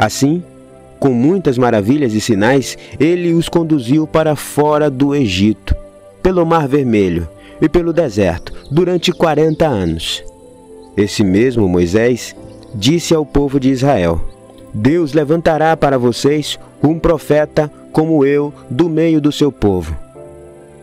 Assim, 0.00 0.42
com 0.98 1.10
muitas 1.10 1.58
maravilhas 1.58 2.14
e 2.14 2.22
sinais, 2.22 2.78
ele 2.98 3.34
os 3.34 3.50
conduziu 3.50 4.06
para 4.06 4.34
fora 4.34 4.88
do 4.88 5.14
Egito, 5.14 5.76
pelo 6.22 6.46
Mar 6.46 6.66
Vermelho 6.66 7.28
e 7.60 7.68
pelo 7.68 7.92
deserto, 7.92 8.50
durante 8.70 9.12
quarenta 9.12 9.66
anos. 9.66 10.24
Esse 10.96 11.22
mesmo 11.22 11.68
Moisés 11.68 12.34
disse 12.74 13.14
ao 13.14 13.26
povo 13.26 13.60
de 13.60 13.68
Israel: 13.68 14.18
Deus 14.72 15.12
levantará 15.12 15.76
para 15.76 15.98
vocês 15.98 16.58
um 16.82 16.98
profeta 16.98 17.70
como 17.92 18.24
eu 18.24 18.54
do 18.70 18.88
meio 18.88 19.20
do 19.20 19.30
seu 19.30 19.52
povo. 19.52 19.94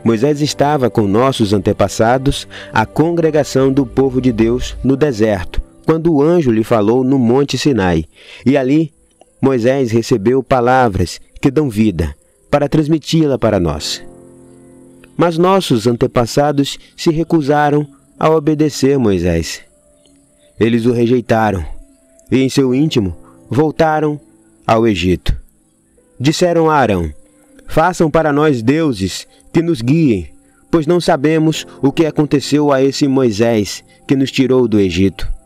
Moisés 0.04 0.42
estava 0.42 0.92
com 0.92 1.08
nossos 1.08 1.54
antepassados, 1.54 2.48
a 2.72 2.86
congregação 2.86 3.74
do 3.74 3.84
povo 3.84 4.22
de 4.22 4.32
Deus, 4.32 4.78
no 4.84 4.96
deserto, 4.96 5.60
quando 5.88 6.14
o 6.14 6.22
anjo 6.22 6.52
lhe 6.52 6.64
falou 6.64 7.04
no 7.04 7.18
Monte 7.18 7.58
Sinai, 7.58 8.06
e 8.46 8.56
ali 8.56 8.96
Moisés 9.42 9.92
recebeu 9.92 10.42
palavras 10.42 11.20
que 11.42 11.52
dão 11.52 11.70
vida 11.70 12.16
para 12.50 12.68
transmiti-la 12.68 13.38
para 13.38 13.60
nós. 13.60 14.04
Mas 15.16 15.38
nossos 15.38 15.88
antepassados 15.88 16.78
se 16.96 17.12
recusaram 17.12 17.88
a 18.20 18.30
obedecer 18.30 18.98
Moisés. 18.98 19.62
Eles 20.60 20.86
o 20.86 20.92
rejeitaram 20.92 21.64
e, 22.32 22.42
em 22.42 22.50
seu 22.50 22.74
íntimo, 22.74 23.16
voltaram 23.50 24.20
ao 24.66 24.88
Egito. 24.88 25.36
Disseram 26.20 26.70
a 26.70 26.76
Arão: 26.76 27.14
Façam 27.68 28.10
para 28.10 28.34
nós 28.34 28.62
deuses 28.62 29.28
que 29.54 29.62
nos 29.62 29.82
guiem, 29.82 30.32
pois 30.72 30.88
não 30.88 31.00
sabemos 31.00 31.66
o 31.82 31.92
que 31.92 32.06
aconteceu 32.06 32.72
a 32.72 32.82
esse 32.82 33.08
Moisés 33.08 33.84
que 34.08 34.16
nos 34.16 34.32
tirou 34.32 34.68
do 34.68 34.80
Egito. 34.80 35.37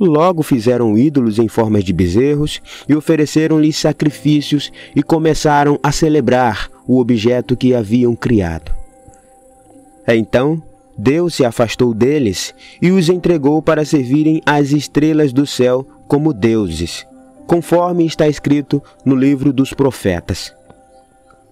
Logo 0.00 0.42
fizeram 0.42 0.96
ídolos 0.96 1.38
em 1.38 1.46
formas 1.46 1.84
de 1.84 1.92
bezerros 1.92 2.62
e 2.88 2.94
ofereceram-lhes 2.94 3.76
sacrifícios 3.76 4.72
e 4.96 5.02
começaram 5.02 5.78
a 5.82 5.92
celebrar 5.92 6.70
o 6.86 6.98
objeto 6.98 7.54
que 7.54 7.74
haviam 7.74 8.16
criado. 8.16 8.72
Então 10.08 10.62
Deus 10.96 11.34
se 11.34 11.44
afastou 11.44 11.92
deles 11.92 12.54
e 12.80 12.90
os 12.90 13.10
entregou 13.10 13.60
para 13.60 13.84
servirem 13.84 14.40
às 14.46 14.72
estrelas 14.72 15.34
do 15.34 15.46
céu 15.46 15.86
como 16.08 16.32
deuses, 16.32 17.06
conforme 17.46 18.06
está 18.06 18.26
escrito 18.26 18.82
no 19.04 19.14
livro 19.14 19.52
dos 19.52 19.74
profetas. 19.74 20.54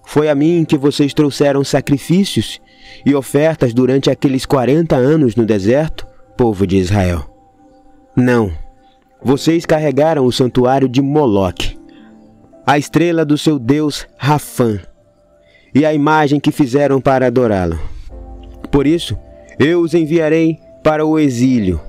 Foi 0.05 0.27
a 0.27 0.33
mim 0.33 0.65
que 0.67 0.75
vocês 0.75 1.13
trouxeram 1.13 1.63
sacrifícios 1.63 2.59
e 3.05 3.13
ofertas 3.13 3.75
durante 3.75 4.09
aqueles 4.09 4.43
quarenta 4.43 4.95
anos 4.95 5.35
no 5.35 5.45
deserto, 5.45 6.07
povo 6.35 6.65
de 6.65 6.77
Israel. 6.77 7.28
Não. 8.15 8.51
Vocês 9.21 9.65
carregaram 9.65 10.25
o 10.25 10.31
santuário 10.31 10.87
de 10.87 11.01
Moloque, 11.01 11.77
a 12.65 12.77
estrela 12.77 13.25
do 13.25 13.37
seu 13.37 13.59
deus 13.59 14.07
Rafã, 14.17 14.79
e 15.73 15.85
a 15.85 15.93
imagem 15.93 16.39
que 16.39 16.51
fizeram 16.51 17.01
para 17.01 17.27
adorá-lo. 17.27 17.79
Por 18.71 18.87
isso, 18.87 19.17
eu 19.57 19.81
os 19.81 19.93
enviarei 19.93 20.57
para 20.83 21.05
o 21.05 21.19
exílio, 21.19 21.79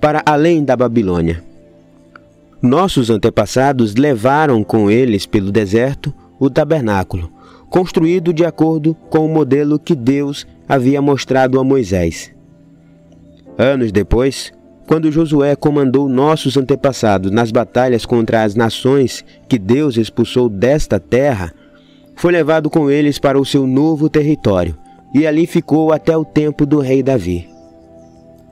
para 0.00 0.22
além 0.24 0.64
da 0.64 0.76
Babilônia. 0.76 1.42
Nossos 2.62 3.10
antepassados 3.10 3.94
levaram 3.94 4.62
com 4.62 4.90
eles 4.90 5.26
pelo 5.26 5.50
deserto 5.50 6.12
o 6.38 6.50
tabernáculo, 6.50 7.30
construído 7.68 8.32
de 8.32 8.44
acordo 8.44 8.94
com 9.08 9.24
o 9.24 9.28
modelo 9.28 9.78
que 9.78 9.94
Deus 9.94 10.46
havia 10.68 11.00
mostrado 11.00 11.60
a 11.60 11.64
Moisés. 11.64 12.32
Anos 13.56 13.92
depois, 13.92 14.52
quando 14.90 15.12
Josué 15.12 15.54
comandou 15.54 16.08
nossos 16.08 16.56
antepassados 16.56 17.30
nas 17.30 17.52
batalhas 17.52 18.04
contra 18.04 18.42
as 18.42 18.56
nações 18.56 19.24
que 19.48 19.56
Deus 19.56 19.96
expulsou 19.96 20.48
desta 20.48 20.98
terra, 20.98 21.54
foi 22.16 22.32
levado 22.32 22.68
com 22.68 22.90
eles 22.90 23.16
para 23.16 23.40
o 23.40 23.44
seu 23.44 23.68
novo 23.68 24.08
território 24.08 24.76
e 25.14 25.28
ali 25.28 25.46
ficou 25.46 25.92
até 25.92 26.16
o 26.16 26.24
tempo 26.24 26.66
do 26.66 26.80
rei 26.80 27.04
Davi. 27.04 27.48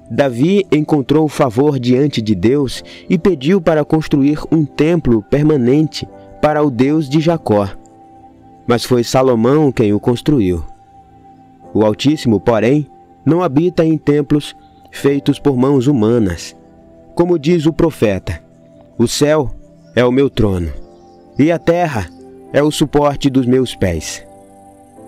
Davi 0.09 0.65
encontrou 0.71 1.27
favor 1.27 1.77
diante 1.77 2.23
de 2.23 2.37
Deus 2.37 2.85
e 3.11 3.19
pediu 3.19 3.61
para 3.61 3.85
construir 3.85 4.39
um 4.53 4.65
templo 4.65 5.21
permanente 5.23 6.07
para 6.41 6.63
o 6.63 6.71
Deus 6.71 7.09
de 7.09 7.19
Jacó. 7.19 7.69
Mas 8.65 8.85
foi 8.85 9.03
Salomão 9.03 9.73
quem 9.73 9.93
o 9.93 9.99
construiu. 9.99 10.65
O 11.75 11.85
Altíssimo, 11.85 12.39
porém, 12.39 12.87
não 13.27 13.43
habita 13.43 13.85
em 13.85 13.99
templos 13.99 14.55
feitos 14.91 15.39
por 15.39 15.57
mãos 15.57 15.87
humanas. 15.87 16.57
Como 17.15 17.39
diz 17.39 17.67
o 17.67 17.73
profeta: 17.73 18.41
O 18.97 19.07
céu 19.07 19.51
é 19.95 20.05
o 20.05 20.13
meu 20.13 20.31
trono, 20.31 20.73
e 21.39 21.51
a 21.51 21.59
terra 21.59 22.09
é 22.53 22.63
o 22.63 22.71
suporte 22.71 23.29
dos 23.29 23.47
meus 23.47 23.75
pés. 23.75 24.25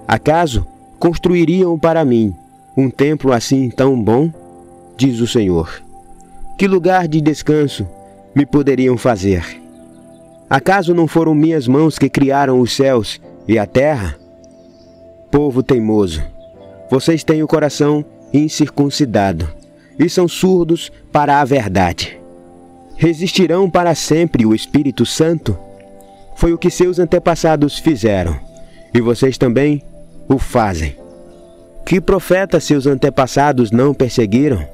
Acaso 0.07 0.67
construiriam 0.99 1.79
para 1.79 2.05
mim 2.05 2.35
um 2.77 2.91
templo 2.91 3.33
assim 3.33 3.71
tão 3.71 4.01
bom? 4.01 4.31
Diz 4.97 5.21
o 5.21 5.27
Senhor. 5.27 5.83
Que 6.59 6.67
lugar 6.67 7.09
de 7.09 7.21
descanso 7.21 7.87
me 8.35 8.45
poderiam 8.45 8.99
fazer? 8.99 9.61
Acaso 10.49 10.93
não 10.93 11.07
foram 11.07 11.35
minhas 11.35 11.69
mãos 11.69 11.99
que 11.99 12.11
criaram 12.11 12.61
os 12.61 12.75
céus 12.75 13.21
e 13.47 13.59
a 13.59 13.67
terra? 13.67 14.19
Povo 15.31 15.63
teimoso, 15.63 16.21
vocês 16.91 17.23
têm 17.23 17.43
o 17.43 17.47
coração 17.47 18.05
incircuncidado 18.33 19.60
e 19.99 20.09
são 20.09 20.27
surdos 20.27 20.91
para 21.13 21.41
a 21.41 21.45
verdade. 21.45 22.19
Resistirão 22.97 23.71
para 23.71 23.95
sempre 23.95 24.45
o 24.45 24.55
Espírito 24.55 25.07
Santo? 25.07 25.57
Foi 26.37 26.53
o 26.53 26.59
que 26.59 26.71
seus 26.71 26.99
antepassados 26.99 27.79
fizeram, 27.79 28.39
e 28.95 29.01
vocês 29.01 29.39
também 29.39 29.83
o 30.29 30.39
fazem. 30.39 30.97
Que 31.85 32.01
profeta 32.01 32.61
seus 32.61 32.87
antepassados 32.87 33.71
não 33.71 33.93
perseguiram? 33.93 34.65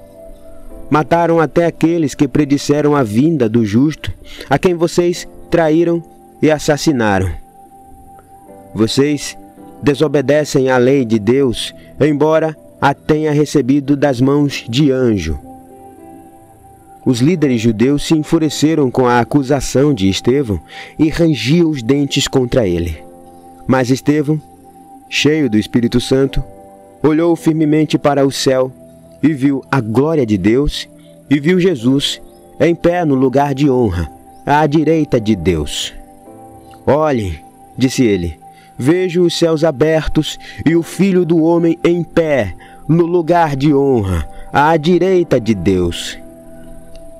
Mataram 0.90 1.40
até 1.40 1.66
aqueles 1.66 2.14
que 2.14 2.28
predisseram 2.28 2.94
a 2.94 3.02
vinda 3.02 3.48
do 3.48 3.64
justo, 3.64 4.12
a 4.48 4.58
quem 4.58 4.74
vocês 4.74 5.26
traíram 5.50 6.02
e 6.42 6.50
assassinaram. 6.50 7.30
Vocês 8.74 9.36
desobedecem 9.82 10.70
à 10.70 10.76
lei 10.76 11.04
de 11.04 11.18
Deus, 11.18 11.74
embora 12.00 12.56
a 12.80 12.94
tenha 12.94 13.32
recebido 13.32 13.96
das 13.96 14.20
mãos 14.20 14.64
de 14.68 14.90
anjo. 14.90 15.38
Os 17.04 17.20
líderes 17.20 17.60
judeus 17.60 18.04
se 18.04 18.14
enfureceram 18.14 18.90
com 18.90 19.06
a 19.06 19.20
acusação 19.20 19.94
de 19.94 20.08
Estevão 20.08 20.60
e 20.98 21.08
rangiam 21.08 21.70
os 21.70 21.82
dentes 21.82 22.26
contra 22.26 22.66
ele. 22.66 22.98
Mas 23.66 23.90
Estevão, 23.90 24.40
cheio 25.08 25.48
do 25.48 25.56
Espírito 25.56 26.00
Santo, 26.00 26.42
olhou 27.02 27.34
firmemente 27.36 27.96
para 27.96 28.26
o 28.26 28.32
céu 28.32 28.72
e 29.22 29.32
viu 29.32 29.62
a 29.70 29.80
glória 29.80 30.26
de 30.26 30.36
Deus 30.36 30.88
e 31.30 31.38
viu 31.38 31.60
Jesus 31.60 32.20
em 32.58 32.74
pé 32.74 33.04
no 33.04 33.14
lugar 33.14 33.54
de 33.54 33.70
honra, 33.70 34.10
à 34.44 34.66
direita 34.66 35.20
de 35.20 35.36
Deus. 35.36 35.92
Olhem, 36.86 37.38
disse 37.76 38.04
ele, 38.04 38.38
vejo 38.78 39.22
os 39.22 39.38
céus 39.38 39.64
abertos 39.64 40.38
e 40.64 40.76
o 40.76 40.82
Filho 40.82 41.24
do 41.24 41.42
Homem 41.42 41.78
em 41.84 42.02
pé, 42.02 42.54
no 42.88 43.06
lugar 43.06 43.56
de 43.56 43.74
honra, 43.74 44.28
à 44.52 44.76
direita 44.76 45.40
de 45.40 45.54
Deus. 45.54 46.18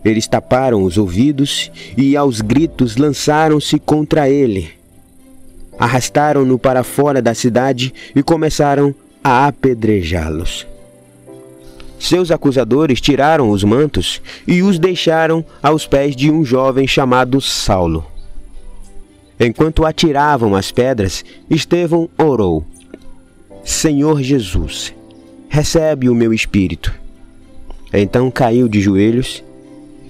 Eles 0.05 0.27
taparam 0.29 0.85
os 0.85 0.97
ouvidos 0.97 1.71
e, 1.97 2.17
aos 2.17 2.41
gritos, 2.41 2.97
lançaram-se 2.97 3.79
contra 3.79 4.31
ele. 4.31 4.71
Arrastaram-no 5.79 6.59
para 6.59 6.85
fora 6.85 7.21
da 7.21 7.35
cidade 7.35 7.93
e 8.15 8.23
começaram 8.23 8.95
a 9.23 9.49
apedrejá-los. 9.49 10.67
Seus 11.99 12.31
acusadores 12.31 13.01
tiraram 13.01 13.51
os 13.51 13.65
mantos 13.65 14.23
e 14.47 14.63
os 14.63 14.79
deixaram 14.79 15.45
aos 15.63 15.87
pés 15.87 16.15
de 16.15 16.31
um 16.31 16.45
jovem 16.45 16.87
chamado 16.87 17.41
Saulo. 17.41 18.07
Enquanto 19.38 19.85
atiravam 19.85 20.55
as 20.55 20.73
pedras, 20.73 21.25
Estevão 21.49 22.09
orou: 22.16 22.64
Senhor 23.64 24.23
Jesus, 24.23 24.95
recebe 25.49 26.09
o 26.09 26.14
meu 26.14 26.33
espírito. 26.33 26.95
Então 27.93 28.31
caiu 28.31 28.69
de 28.69 28.81
joelhos 28.81 29.45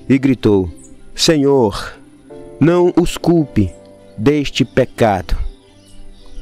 e 0.08 0.16
gritou: 0.18 0.70
Senhor, 1.14 1.94
não 2.60 2.92
os 2.96 3.16
culpe 3.16 3.70
deste 4.16 4.64
pecado. 4.64 5.36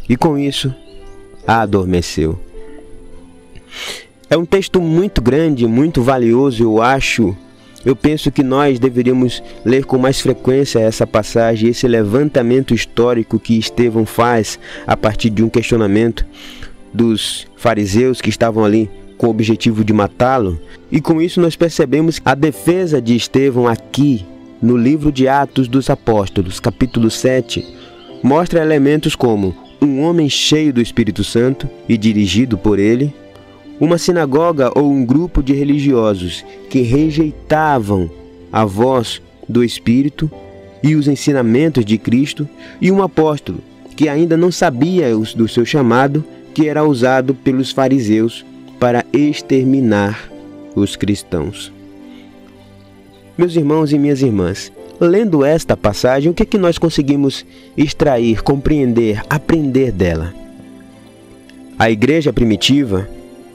E 0.09 0.17
com 0.17 0.39
isso, 0.39 0.75
adormeceu. 1.47 2.39
É 4.29 4.37
um 4.37 4.45
texto 4.45 4.81
muito 4.81 5.23
grande, 5.23 5.67
muito 5.67 6.03
valioso, 6.03 6.63
eu 6.63 6.83
acho 6.83 7.37
eu 7.85 7.95
penso 7.95 8.31
que 8.31 8.43
nós 8.43 8.79
deveríamos 8.79 9.43
ler 9.65 9.85
com 9.85 9.99
mais 9.99 10.21
frequência 10.21 10.79
essa 10.79 11.07
passagem, 11.07 11.69
esse 11.69 11.87
levantamento 11.87 12.75
histórico 12.75 13.39
que 13.39 13.59
Estevão 13.59 14.07
faz 14.07 14.59
a 14.87 14.97
partir 14.97 15.31
de 15.31 15.43
um 15.43 15.49
questionamento 15.49 16.25
dos 16.93 17.47
fariseus 17.57 18.21
que 18.21 18.31
estavam 18.31 18.65
ali 18.65 18.91
com 19.19 19.27
o 19.27 19.31
objetivo 19.31 19.85
de 19.85 19.93
matá-lo. 19.93 20.61
E 20.91 21.01
com 21.01 21.21
isso 21.21 21.41
nós 21.41 21.57
percebemos 21.57 22.21
a 22.25 22.35
defesa 22.35 23.03
de 23.03 23.15
Estevão 23.15 23.67
aqui 23.67 24.25
no 24.63 24.77
livro 24.77 25.13
de 25.13 25.29
Atos 25.29 25.69
dos 25.69 25.91
Apóstolos, 25.91 26.59
capítulo 26.59 27.11
7, 27.11 27.67
mostra 28.23 28.63
elementos 28.63 29.15
como 29.15 29.55
um 29.83 30.01
homem 30.01 30.31
cheio 30.31 30.73
do 30.73 30.81
Espírito 30.81 31.23
Santo 31.23 31.69
e 31.87 31.99
dirigido 31.99 32.57
por 32.57 32.79
ele, 32.79 33.15
uma 33.81 33.99
sinagoga 33.99 34.71
ou 34.75 34.91
um 34.91 35.05
grupo 35.05 35.43
de 35.43 35.53
religiosos 35.53 36.45
que 36.71 36.81
rejeitavam 36.83 38.11
a 38.53 38.65
voz 38.65 39.21
do 39.49 39.65
Espírito 39.65 40.31
e 40.83 40.95
os 40.95 41.09
ensinamentos 41.09 41.85
de 41.85 41.97
Cristo, 41.97 42.49
e 42.81 42.91
um 42.93 43.03
apóstolo 43.03 43.59
que 43.97 44.09
ainda 44.09 44.37
não 44.37 44.53
sabia 44.53 45.15
do 45.35 45.49
seu 45.49 45.65
chamado, 45.65 46.23
que 46.53 46.69
era 46.69 46.85
usado 46.85 47.35
pelos 47.35 47.71
fariseus 47.71 48.45
para 48.79 49.05
exterminar 49.13 50.31
os 50.75 50.95
cristãos. 50.95 51.73
Meus 53.37 53.57
irmãos 53.57 53.93
e 53.93 53.99
minhas 53.99 54.21
irmãs, 54.21 54.71
lendo 55.01 55.45
esta 55.45 55.77
passagem, 55.77 56.31
o 56.31 56.35
que 56.35 56.43
é 56.43 56.47
que 56.47 56.59
nós 56.59 56.79
conseguimos 56.79 57.45
extrair, 57.77 58.43
compreender, 58.43 59.23
aprender 59.29 59.91
dela? 59.91 60.35
A 61.79 61.91
igreja 61.91 62.33
primitiva 62.33 63.09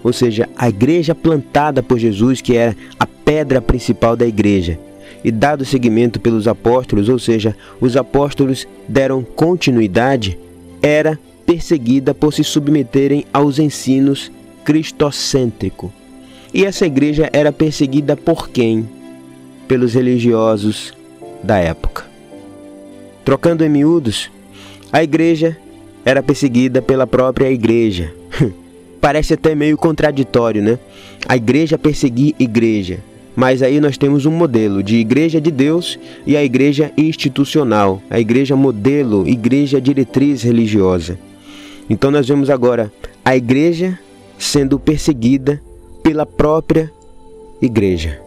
ou 0.03 0.13
seja, 0.13 0.47
a 0.57 0.69
igreja 0.69 1.13
plantada 1.13 1.83
por 1.83 1.97
Jesus, 1.99 2.41
que 2.41 2.55
era 2.55 2.75
a 2.99 3.05
pedra 3.05 3.61
principal 3.61 4.15
da 4.15 4.25
igreja, 4.25 4.79
e 5.23 5.31
dado 5.31 5.65
seguimento 5.65 6.19
pelos 6.19 6.47
apóstolos, 6.47 7.09
ou 7.09 7.19
seja, 7.19 7.55
os 7.81 7.97
apóstolos 7.97 8.67
deram 8.87 9.23
continuidade, 9.23 10.37
era 10.81 11.19
perseguida 11.45 12.13
por 12.13 12.33
se 12.33 12.43
submeterem 12.43 13.25
aos 13.33 13.59
ensinos 13.59 14.31
cristocêntricos. 14.63 15.89
E 16.53 16.65
essa 16.65 16.85
igreja 16.85 17.29
era 17.33 17.51
perseguida 17.51 18.15
por 18.15 18.49
quem? 18.49 18.87
Pelos 19.67 19.93
religiosos 19.93 20.93
da 21.43 21.57
época. 21.57 22.05
Trocando 23.23 23.63
em 23.63 23.69
miúdos, 23.69 24.31
a 24.91 25.03
igreja 25.03 25.57
era 26.03 26.23
perseguida 26.23 26.81
pela 26.81 27.05
própria 27.05 27.51
igreja. 27.51 28.13
Parece 28.99 29.33
até 29.33 29.55
meio 29.55 29.77
contraditório, 29.77 30.61
né? 30.61 30.77
A 31.27 31.35
igreja 31.35 31.77
perseguir 31.77 32.35
igreja. 32.39 32.99
Mas 33.35 33.61
aí 33.61 33.79
nós 33.79 33.97
temos 33.97 34.25
um 34.25 34.31
modelo 34.31 34.83
de 34.83 34.97
igreja 34.97 35.39
de 35.39 35.49
Deus 35.49 35.97
e 36.25 36.35
a 36.35 36.43
igreja 36.43 36.91
institucional, 36.97 38.01
a 38.09 38.19
igreja 38.19 38.55
modelo, 38.55 39.27
igreja 39.27 39.79
diretriz 39.79 40.43
religiosa. 40.43 41.17
Então 41.89 42.11
nós 42.11 42.27
vemos 42.27 42.49
agora 42.49 42.91
a 43.23 43.35
igreja 43.35 43.97
sendo 44.37 44.77
perseguida 44.77 45.61
pela 46.03 46.25
própria 46.25 46.91
igreja. 47.61 48.19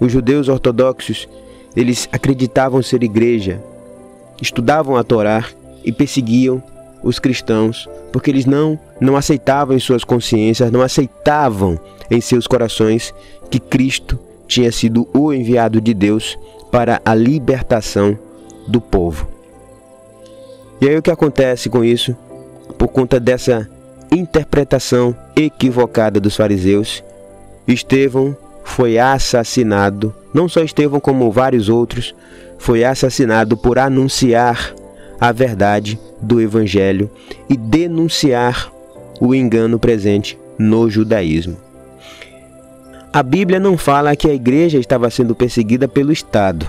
Os 0.00 0.12
judeus 0.12 0.48
ortodoxos, 0.48 1.28
eles 1.76 2.08
acreditavam 2.12 2.82
ser 2.82 3.02
igreja, 3.02 3.62
estudavam 4.40 4.96
a 4.96 5.04
Torá 5.04 5.44
e 5.84 5.92
perseguiam 5.92 6.62
os 7.02 7.18
cristãos, 7.18 7.88
porque 8.12 8.30
eles 8.30 8.46
não 8.46 8.78
não 9.00 9.16
aceitavam 9.16 9.76
em 9.76 9.80
suas 9.80 10.02
consciências, 10.04 10.70
não 10.70 10.82
aceitavam 10.82 11.78
em 12.10 12.20
seus 12.20 12.46
corações 12.46 13.14
que 13.50 13.60
Cristo 13.60 14.18
tinha 14.46 14.72
sido 14.72 15.08
o 15.12 15.32
enviado 15.32 15.80
de 15.80 15.94
Deus 15.94 16.38
para 16.70 17.00
a 17.04 17.14
libertação 17.14 18.18
do 18.66 18.80
povo. 18.80 19.28
E 20.80 20.88
aí 20.88 20.96
o 20.96 21.02
que 21.02 21.10
acontece 21.10 21.68
com 21.68 21.84
isso? 21.84 22.16
Por 22.76 22.88
conta 22.88 23.18
dessa 23.18 23.68
interpretação 24.10 25.14
equivocada 25.36 26.20
dos 26.20 26.36
fariseus, 26.36 27.02
Estevão 27.66 28.36
foi 28.64 28.98
assassinado. 28.98 30.14
Não 30.32 30.48
só 30.48 30.60
Estevão, 30.62 31.00
como 31.00 31.30
vários 31.30 31.68
outros, 31.68 32.14
foi 32.58 32.84
assassinado 32.84 33.56
por 33.56 33.78
anunciar 33.78 34.74
a 35.20 35.32
verdade 35.32 35.98
do 36.20 36.40
Evangelho 36.40 37.10
e 37.48 37.56
denunciar 37.56 38.72
o 39.20 39.34
engano 39.34 39.78
presente 39.78 40.38
no 40.58 40.88
judaísmo. 40.90 41.56
A 43.12 43.22
Bíblia 43.22 43.58
não 43.58 43.76
fala 43.76 44.14
que 44.14 44.28
a 44.28 44.34
igreja 44.34 44.78
estava 44.78 45.10
sendo 45.10 45.34
perseguida 45.34 45.88
pelo 45.88 46.12
Estado. 46.12 46.66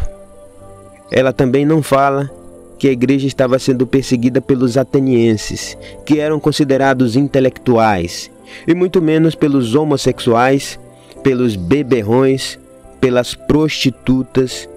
Ela 1.12 1.34
também 1.34 1.66
não 1.66 1.84
fala 1.84 2.30
que 2.78 2.88
a 2.88 2.92
igreja 2.92 3.28
estava 3.28 3.60
sendo 3.60 3.86
perseguida 3.86 4.40
pelos 4.40 4.78
atenienses, 4.78 5.78
que 6.06 6.20
eram 6.20 6.40
considerados 6.40 7.16
intelectuais, 7.16 8.32
e 8.66 8.74
muito 8.74 9.02
menos 9.02 9.36
pelos 9.36 9.76
homossexuais, 9.76 10.80
pelos 11.22 11.56
beberrões, 11.58 12.58
pelas 13.02 13.36
prostitutas 13.36 14.68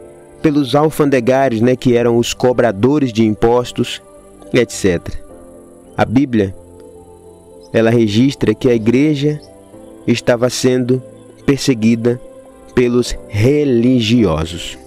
pelos 0.43 0.75
alfandegários, 0.75 1.61
né, 1.61 1.77
que 1.77 1.97
eram 1.97 2.19
os 2.19 2.35
cobradores 2.35 3.13
de 3.13 3.25
impostos, 3.25 4.03
etc. 4.59 5.01
A 5.97 6.05
Bíblia 6.05 6.55
ela 7.73 7.91
registra 7.91 8.55
que 8.55 8.69
a 8.69 8.75
igreja 8.75 9.41
estava 10.07 10.51
sendo 10.51 11.03
perseguida 11.47 12.21
pelos 12.75 13.17
religiosos. 13.29 14.79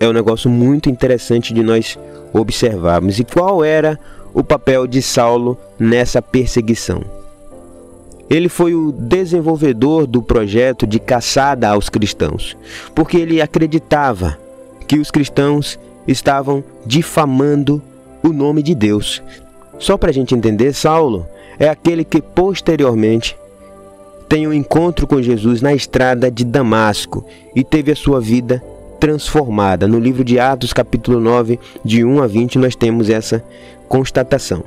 É 0.00 0.08
um 0.08 0.12
negócio 0.12 0.50
muito 0.50 0.88
interessante 0.88 1.52
de 1.52 1.62
nós 1.62 1.98
observarmos. 2.32 3.18
E 3.18 3.24
qual 3.24 3.62
era 3.64 3.98
o 4.32 4.42
papel 4.42 4.86
de 4.86 5.02
Saulo 5.02 5.58
nessa 5.78 6.22
perseguição? 6.22 7.02
Ele 8.28 8.48
foi 8.48 8.74
o 8.74 8.92
desenvolvedor 8.92 10.06
do 10.06 10.20
projeto 10.20 10.86
de 10.86 10.98
caçada 10.98 11.68
aos 11.68 11.88
cristãos, 11.88 12.56
porque 12.94 13.16
ele 13.16 13.40
acreditava 13.40 14.36
que 14.88 14.98
os 14.98 15.10
cristãos 15.10 15.78
estavam 16.08 16.62
difamando 16.84 17.80
o 18.28 18.32
nome 18.32 18.62
de 18.62 18.74
Deus. 18.74 19.22
Só 19.78 19.96
para 19.96 20.10
a 20.10 20.12
gente 20.12 20.34
entender, 20.34 20.72
Saulo 20.72 21.26
é 21.58 21.68
aquele 21.68 22.04
que 22.04 22.20
posteriormente 22.20 23.36
tem 24.28 24.46
um 24.46 24.52
encontro 24.52 25.06
com 25.06 25.22
Jesus 25.22 25.62
na 25.62 25.74
estrada 25.74 26.30
de 26.30 26.44
Damasco 26.44 27.24
e 27.54 27.62
teve 27.62 27.92
a 27.92 27.96
sua 27.96 28.20
vida 28.20 28.62
transformada. 28.98 29.86
No 29.86 29.98
livro 29.98 30.24
de 30.24 30.38
Atos, 30.38 30.72
capítulo 30.72 31.20
9, 31.20 31.58
de 31.84 32.04
1 32.04 32.22
a 32.22 32.26
20, 32.26 32.58
nós 32.58 32.74
temos 32.74 33.08
essa 33.08 33.44
constatação. 33.88 34.64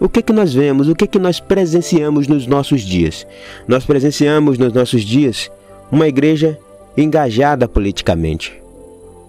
O 0.00 0.08
que 0.08 0.22
que 0.22 0.32
nós 0.32 0.54
vemos? 0.54 0.88
O 0.88 0.94
que 0.94 1.06
que 1.06 1.18
nós 1.18 1.40
presenciamos 1.40 2.28
nos 2.28 2.46
nossos 2.46 2.82
dias? 2.82 3.26
Nós 3.66 3.84
presenciamos 3.84 4.58
nos 4.58 4.72
nossos 4.72 5.02
dias 5.02 5.50
uma 5.90 6.06
igreja 6.06 6.58
engajada 6.96 7.66
politicamente. 7.66 8.52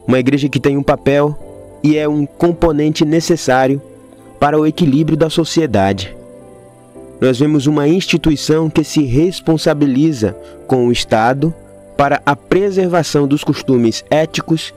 Uma 0.06 0.20
igreja 0.20 0.48
que 0.48 0.60
tem 0.60 0.78
um 0.78 0.84
papel 0.84 1.38
e 1.84 1.98
é 1.98 2.08
um 2.08 2.26
componente 2.26 3.06
necessário 3.06 3.82
para 4.40 4.60
o 4.60 4.66
equilíbrio 4.66 5.18
da 5.18 5.30
sociedade. 5.30 6.16
Nós 7.20 7.40
vemos 7.40 7.66
uma 7.66 7.88
instituição 7.88 8.70
que 8.70 8.84
se 8.84 9.04
responsabiliza 9.04 10.36
com 10.68 10.88
o 10.88 10.92
Estado 10.92 11.54
para 11.98 12.22
a 12.26 12.36
preservação 12.36 13.28
dos 13.28 13.44
costumes 13.44 14.06
éticos 14.10 14.74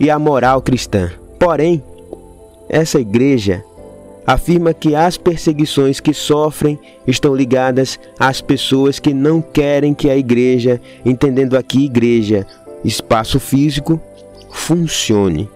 e 0.00 0.08
a 0.10 0.18
moral 0.18 0.62
cristã. 0.62 1.10
Porém, 1.38 1.82
essa 2.68 2.98
igreja 2.98 3.62
afirma 4.26 4.74
que 4.74 4.94
as 4.94 5.16
perseguições 5.16 6.00
que 6.00 6.12
sofrem 6.12 6.78
estão 7.06 7.34
ligadas 7.34 8.00
às 8.18 8.40
pessoas 8.40 8.98
que 8.98 9.14
não 9.14 9.40
querem 9.40 9.94
que 9.94 10.10
a 10.10 10.16
igreja, 10.16 10.80
entendendo 11.04 11.56
aqui 11.56 11.84
igreja, 11.84 12.46
espaço 12.82 13.38
físico, 13.38 14.00
funcione. 14.50 15.48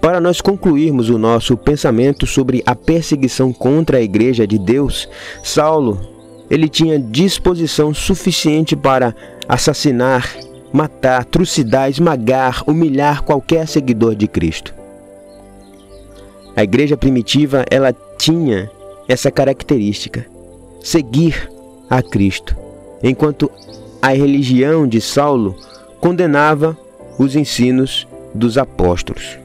Para 0.00 0.18
nós 0.18 0.40
concluirmos 0.40 1.10
o 1.10 1.18
nosso 1.18 1.56
pensamento 1.56 2.26
sobre 2.26 2.62
a 2.64 2.74
perseguição 2.74 3.52
contra 3.52 3.98
a 3.98 4.02
igreja 4.02 4.46
de 4.46 4.58
Deus, 4.58 5.08
Saulo, 5.42 6.00
ele 6.50 6.68
tinha 6.68 6.98
disposição 6.98 7.92
suficiente 7.92 8.74
para 8.74 9.14
assassinar, 9.46 10.34
matar, 10.72 11.24
trucidar, 11.24 11.90
esmagar, 11.90 12.64
humilhar 12.66 13.22
qualquer 13.22 13.68
seguidor 13.68 14.14
de 14.14 14.26
Cristo. 14.26 14.74
A 16.56 16.64
igreja 16.64 16.96
primitiva, 16.96 17.64
ela 17.70 17.94
tinha 18.18 18.70
essa 19.06 19.30
característica, 19.30 20.26
seguir 20.82 21.50
a 21.90 22.02
Cristo, 22.02 22.56
enquanto 23.02 23.50
a 24.00 24.08
religião 24.08 24.88
de 24.88 25.00
Saulo 25.00 25.56
condenava 26.00 26.76
os 27.18 27.36
ensinos 27.36 28.08
dos 28.34 28.56
apóstolos. 28.56 29.39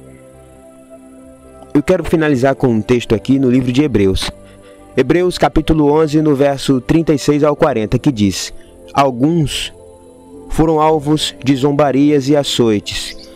Eu 1.75 1.83
quero 1.83 2.05
finalizar 2.05 2.55
com 2.55 2.69
um 2.69 2.81
texto 2.81 3.13
aqui 3.13 3.37
no 3.37 3.51
livro 3.51 3.69
de 3.69 3.83
Hebreus. 3.83 4.31
Hebreus 4.95 5.37
capítulo 5.37 5.91
11, 5.91 6.21
no 6.21 6.33
verso 6.33 6.79
36 6.79 7.43
ao 7.43 7.53
40, 7.53 7.99
que 7.99 8.13
diz: 8.13 8.53
Alguns 8.93 9.73
foram 10.47 10.79
alvos 10.79 11.35
de 11.43 11.53
zombarias 11.53 12.29
e 12.29 12.35
açoites, 12.37 13.29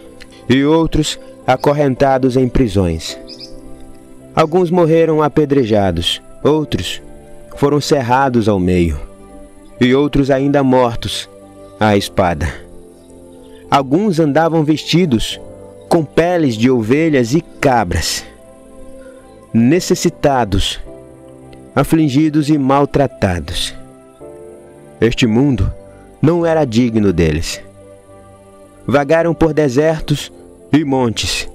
e 0.48 0.64
outros 0.64 1.20
acorrentados 1.46 2.38
em 2.38 2.48
prisões. 2.48 3.20
Alguns 4.34 4.72
morreram 4.72 5.22
apedrejados, 5.22 6.22
outros 6.42 7.02
foram 7.58 7.82
cerrados 7.82 8.48
ao 8.48 8.58
meio, 8.58 8.98
e 9.82 9.94
outros 9.94 10.32
ainda 10.32 10.64
mortos 10.64 11.30
à 11.78 11.98
espada. 11.98 12.48
Alguns 13.70 14.18
andavam 14.18 14.64
vestidos 14.64 15.42
com 15.90 16.06
peles 16.06 16.56
de 16.56 16.70
ovelhas 16.70 17.34
e 17.34 17.42
cabras, 17.42 18.24
necessitados, 19.52 20.80
afligidos 21.76 22.48
e 22.48 22.58
maltratados. 22.60 23.76
Este 25.02 25.26
mundo 25.26 25.74
não 26.22 26.46
era 26.46 26.64
digno 26.64 27.12
deles. 27.12 27.60
Vagaram 28.86 29.34
por 29.34 29.52
desertos 29.52 30.32
e 30.72 30.86
montes, 30.86 31.50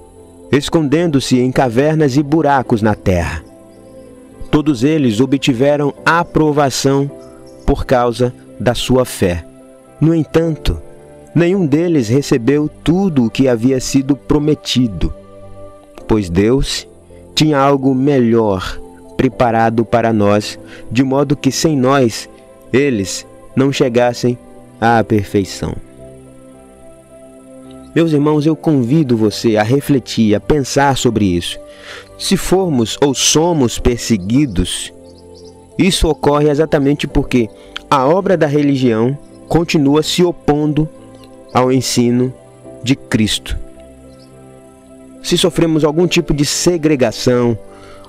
escondendo-se 0.51 1.39
em 1.39 1.53
cavernas 1.53 2.17
e 2.17 2.23
buracos 2.23 2.83
na 2.83 2.97
terra. 2.97 3.45
Todos 4.51 4.83
eles 4.83 5.21
obtiveram 5.21 5.95
aprovação 6.05 7.09
por 7.65 7.87
causa 7.87 8.35
da 8.59 8.75
sua 8.75 9.05
fé. 9.05 9.45
No 10.01 10.13
entanto, 10.13 10.81
nenhum 11.35 11.67
deles 11.67 12.09
recebeu 12.09 12.71
tudo 12.83 13.27
o 13.27 13.31
que 13.31 13.49
havia 13.49 13.81
sido 13.81 14.15
prometido, 14.17 15.13
pois 16.07 16.31
Deus 16.31 16.87
tinha 17.35 17.59
algo 17.59 17.95
melhor 17.95 18.81
preparado 19.17 19.85
para 19.85 20.13
nós, 20.13 20.59
de 20.91 21.03
modo 21.03 21.37
que 21.37 21.51
sem 21.51 21.77
nós 21.77 22.29
eles 22.73 23.27
não 23.57 23.73
chegassem 23.73 24.39
à 24.81 25.03
perfeição. 25.03 25.75
Meus 27.95 28.13
irmãos, 28.13 28.45
eu 28.45 28.57
convido 28.57 29.17
você 29.17 29.57
a 29.57 29.63
refletir, 29.63 30.35
a 30.35 30.41
pensar 30.41 30.97
sobre 30.97 31.25
isso. 31.27 31.59
Se 32.19 32.37
formos 32.37 32.99
ou 33.01 33.15
somos 33.15 33.79
perseguidos, 33.79 34.93
isso 35.79 36.09
ocorre 36.09 36.51
exatamente 36.51 37.07
porque 37.07 37.49
a 37.89 38.07
obra 38.07 38.37
da 38.37 38.47
religião 38.47 39.17
continua 39.49 40.03
se 40.03 40.25
opondo 40.25 40.89
ao 41.55 41.71
ensino 41.71 42.35
de 42.83 42.97
Cristo. 42.97 43.57
Se 45.23 45.39
sofremos 45.39 45.85
algum 45.85 46.07
tipo 46.07 46.35
de 46.35 46.45
segregação, 46.45 47.57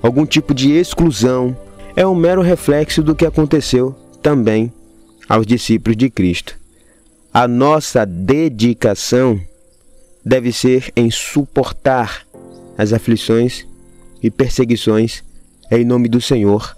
algum 0.02 0.26
tipo 0.26 0.54
de 0.54 0.72
exclusão, 0.72 1.56
é 1.96 2.06
um 2.06 2.16
mero 2.16 2.42
reflexo 2.42 3.02
do 3.04 3.16
que 3.16 3.26
aconteceu 3.26 3.96
também 4.22 4.74
aos 5.30 5.46
discípulos 5.46 5.96
de 5.96 6.10
Cristo. 6.10 6.58
A 7.32 7.48
nossa 7.48 8.06
dedicação 8.06 9.40
deve 10.26 10.52
ser 10.52 10.92
em 10.96 11.12
suportar 11.12 12.26
as 12.78 12.92
aflições 12.92 13.66
e 14.22 14.32
perseguições 14.32 15.24
em 15.72 15.86
nome 15.86 16.10
do 16.10 16.20
Senhor, 16.20 16.76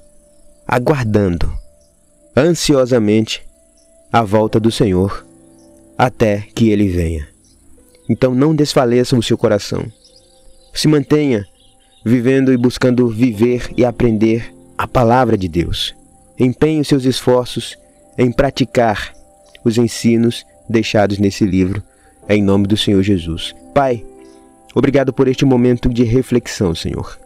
aguardando 0.67 1.51
ansiosamente 2.35 3.41
a 4.11 4.21
volta 4.21 4.59
do 4.59 4.71
Senhor 4.71 5.26
até 5.97 6.45
que 6.53 6.69
ele 6.69 6.87
venha. 6.87 7.27
Então 8.09 8.33
não 8.33 8.55
desfaleça 8.55 9.17
o 9.17 9.23
seu 9.23 9.37
coração. 9.37 9.85
Se 10.73 10.87
mantenha 10.87 11.45
vivendo 12.07 12.53
e 12.53 12.57
buscando 12.57 13.09
viver 13.09 13.69
e 13.75 13.83
aprender 13.83 14.53
a 14.77 14.87
palavra 14.87 15.37
de 15.37 15.47
Deus. 15.47 15.93
Empenhe 16.39 16.79
os 16.79 16.87
seus 16.87 17.03
esforços 17.03 17.77
em 18.17 18.31
praticar 18.31 19.13
os 19.63 19.77
ensinos 19.77 20.45
deixados 20.69 21.17
nesse 21.17 21.45
livro, 21.45 21.83
em 22.29 22.41
nome 22.41 22.67
do 22.67 22.77
Senhor 22.77 23.01
Jesus. 23.03 23.53
Pai, 23.73 24.05
obrigado 24.73 25.11
por 25.11 25.27
este 25.27 25.43
momento 25.43 25.89
de 25.89 26.03
reflexão, 26.03 26.73
Senhor. 26.73 27.19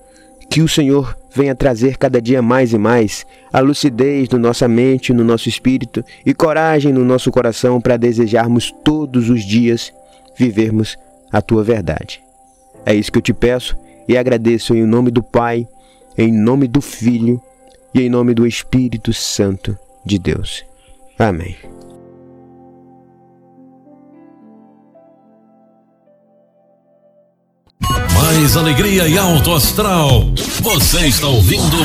Que 0.51 0.61
o 0.61 0.67
Senhor 0.67 1.17
venha 1.33 1.55
trazer 1.55 1.97
cada 1.97 2.21
dia 2.21 2.41
mais 2.41 2.73
e 2.73 2.77
mais 2.77 3.25
a 3.53 3.61
lucidez 3.61 4.27
no 4.27 4.37
nossa 4.37 4.67
mente, 4.67 5.13
no 5.13 5.23
nosso 5.23 5.47
espírito 5.47 6.03
e 6.25 6.33
coragem 6.33 6.91
no 6.91 7.05
nosso 7.05 7.31
coração 7.31 7.79
para 7.79 7.95
desejarmos 7.95 8.69
todos 8.83 9.29
os 9.29 9.45
dias 9.45 9.93
vivermos 10.37 10.97
a 11.31 11.41
tua 11.41 11.63
verdade. 11.63 12.21
É 12.85 12.93
isso 12.93 13.09
que 13.09 13.17
eu 13.17 13.21
te 13.21 13.33
peço 13.33 13.77
e 14.09 14.17
agradeço 14.17 14.75
em 14.75 14.85
nome 14.85 15.09
do 15.09 15.23
Pai, 15.23 15.65
em 16.17 16.33
nome 16.33 16.67
do 16.67 16.81
Filho 16.81 17.41
e 17.93 18.01
em 18.01 18.09
nome 18.09 18.33
do 18.33 18.45
Espírito 18.45 19.13
Santo 19.13 19.77
de 20.05 20.19
Deus. 20.19 20.65
Amém. 21.17 21.55
Mais 28.33 28.55
alegria 28.55 29.07
e 29.09 29.17
alto 29.17 29.53
astral. 29.53 30.23
Você 30.61 31.07
está 31.07 31.27
ouvindo. 31.27 31.77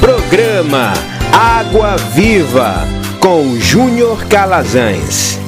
Programa 0.00 0.92
Água 1.32 1.96
Viva 1.96 2.84
com 3.20 3.58
Júnior 3.60 4.24
Calazans. 4.26 5.38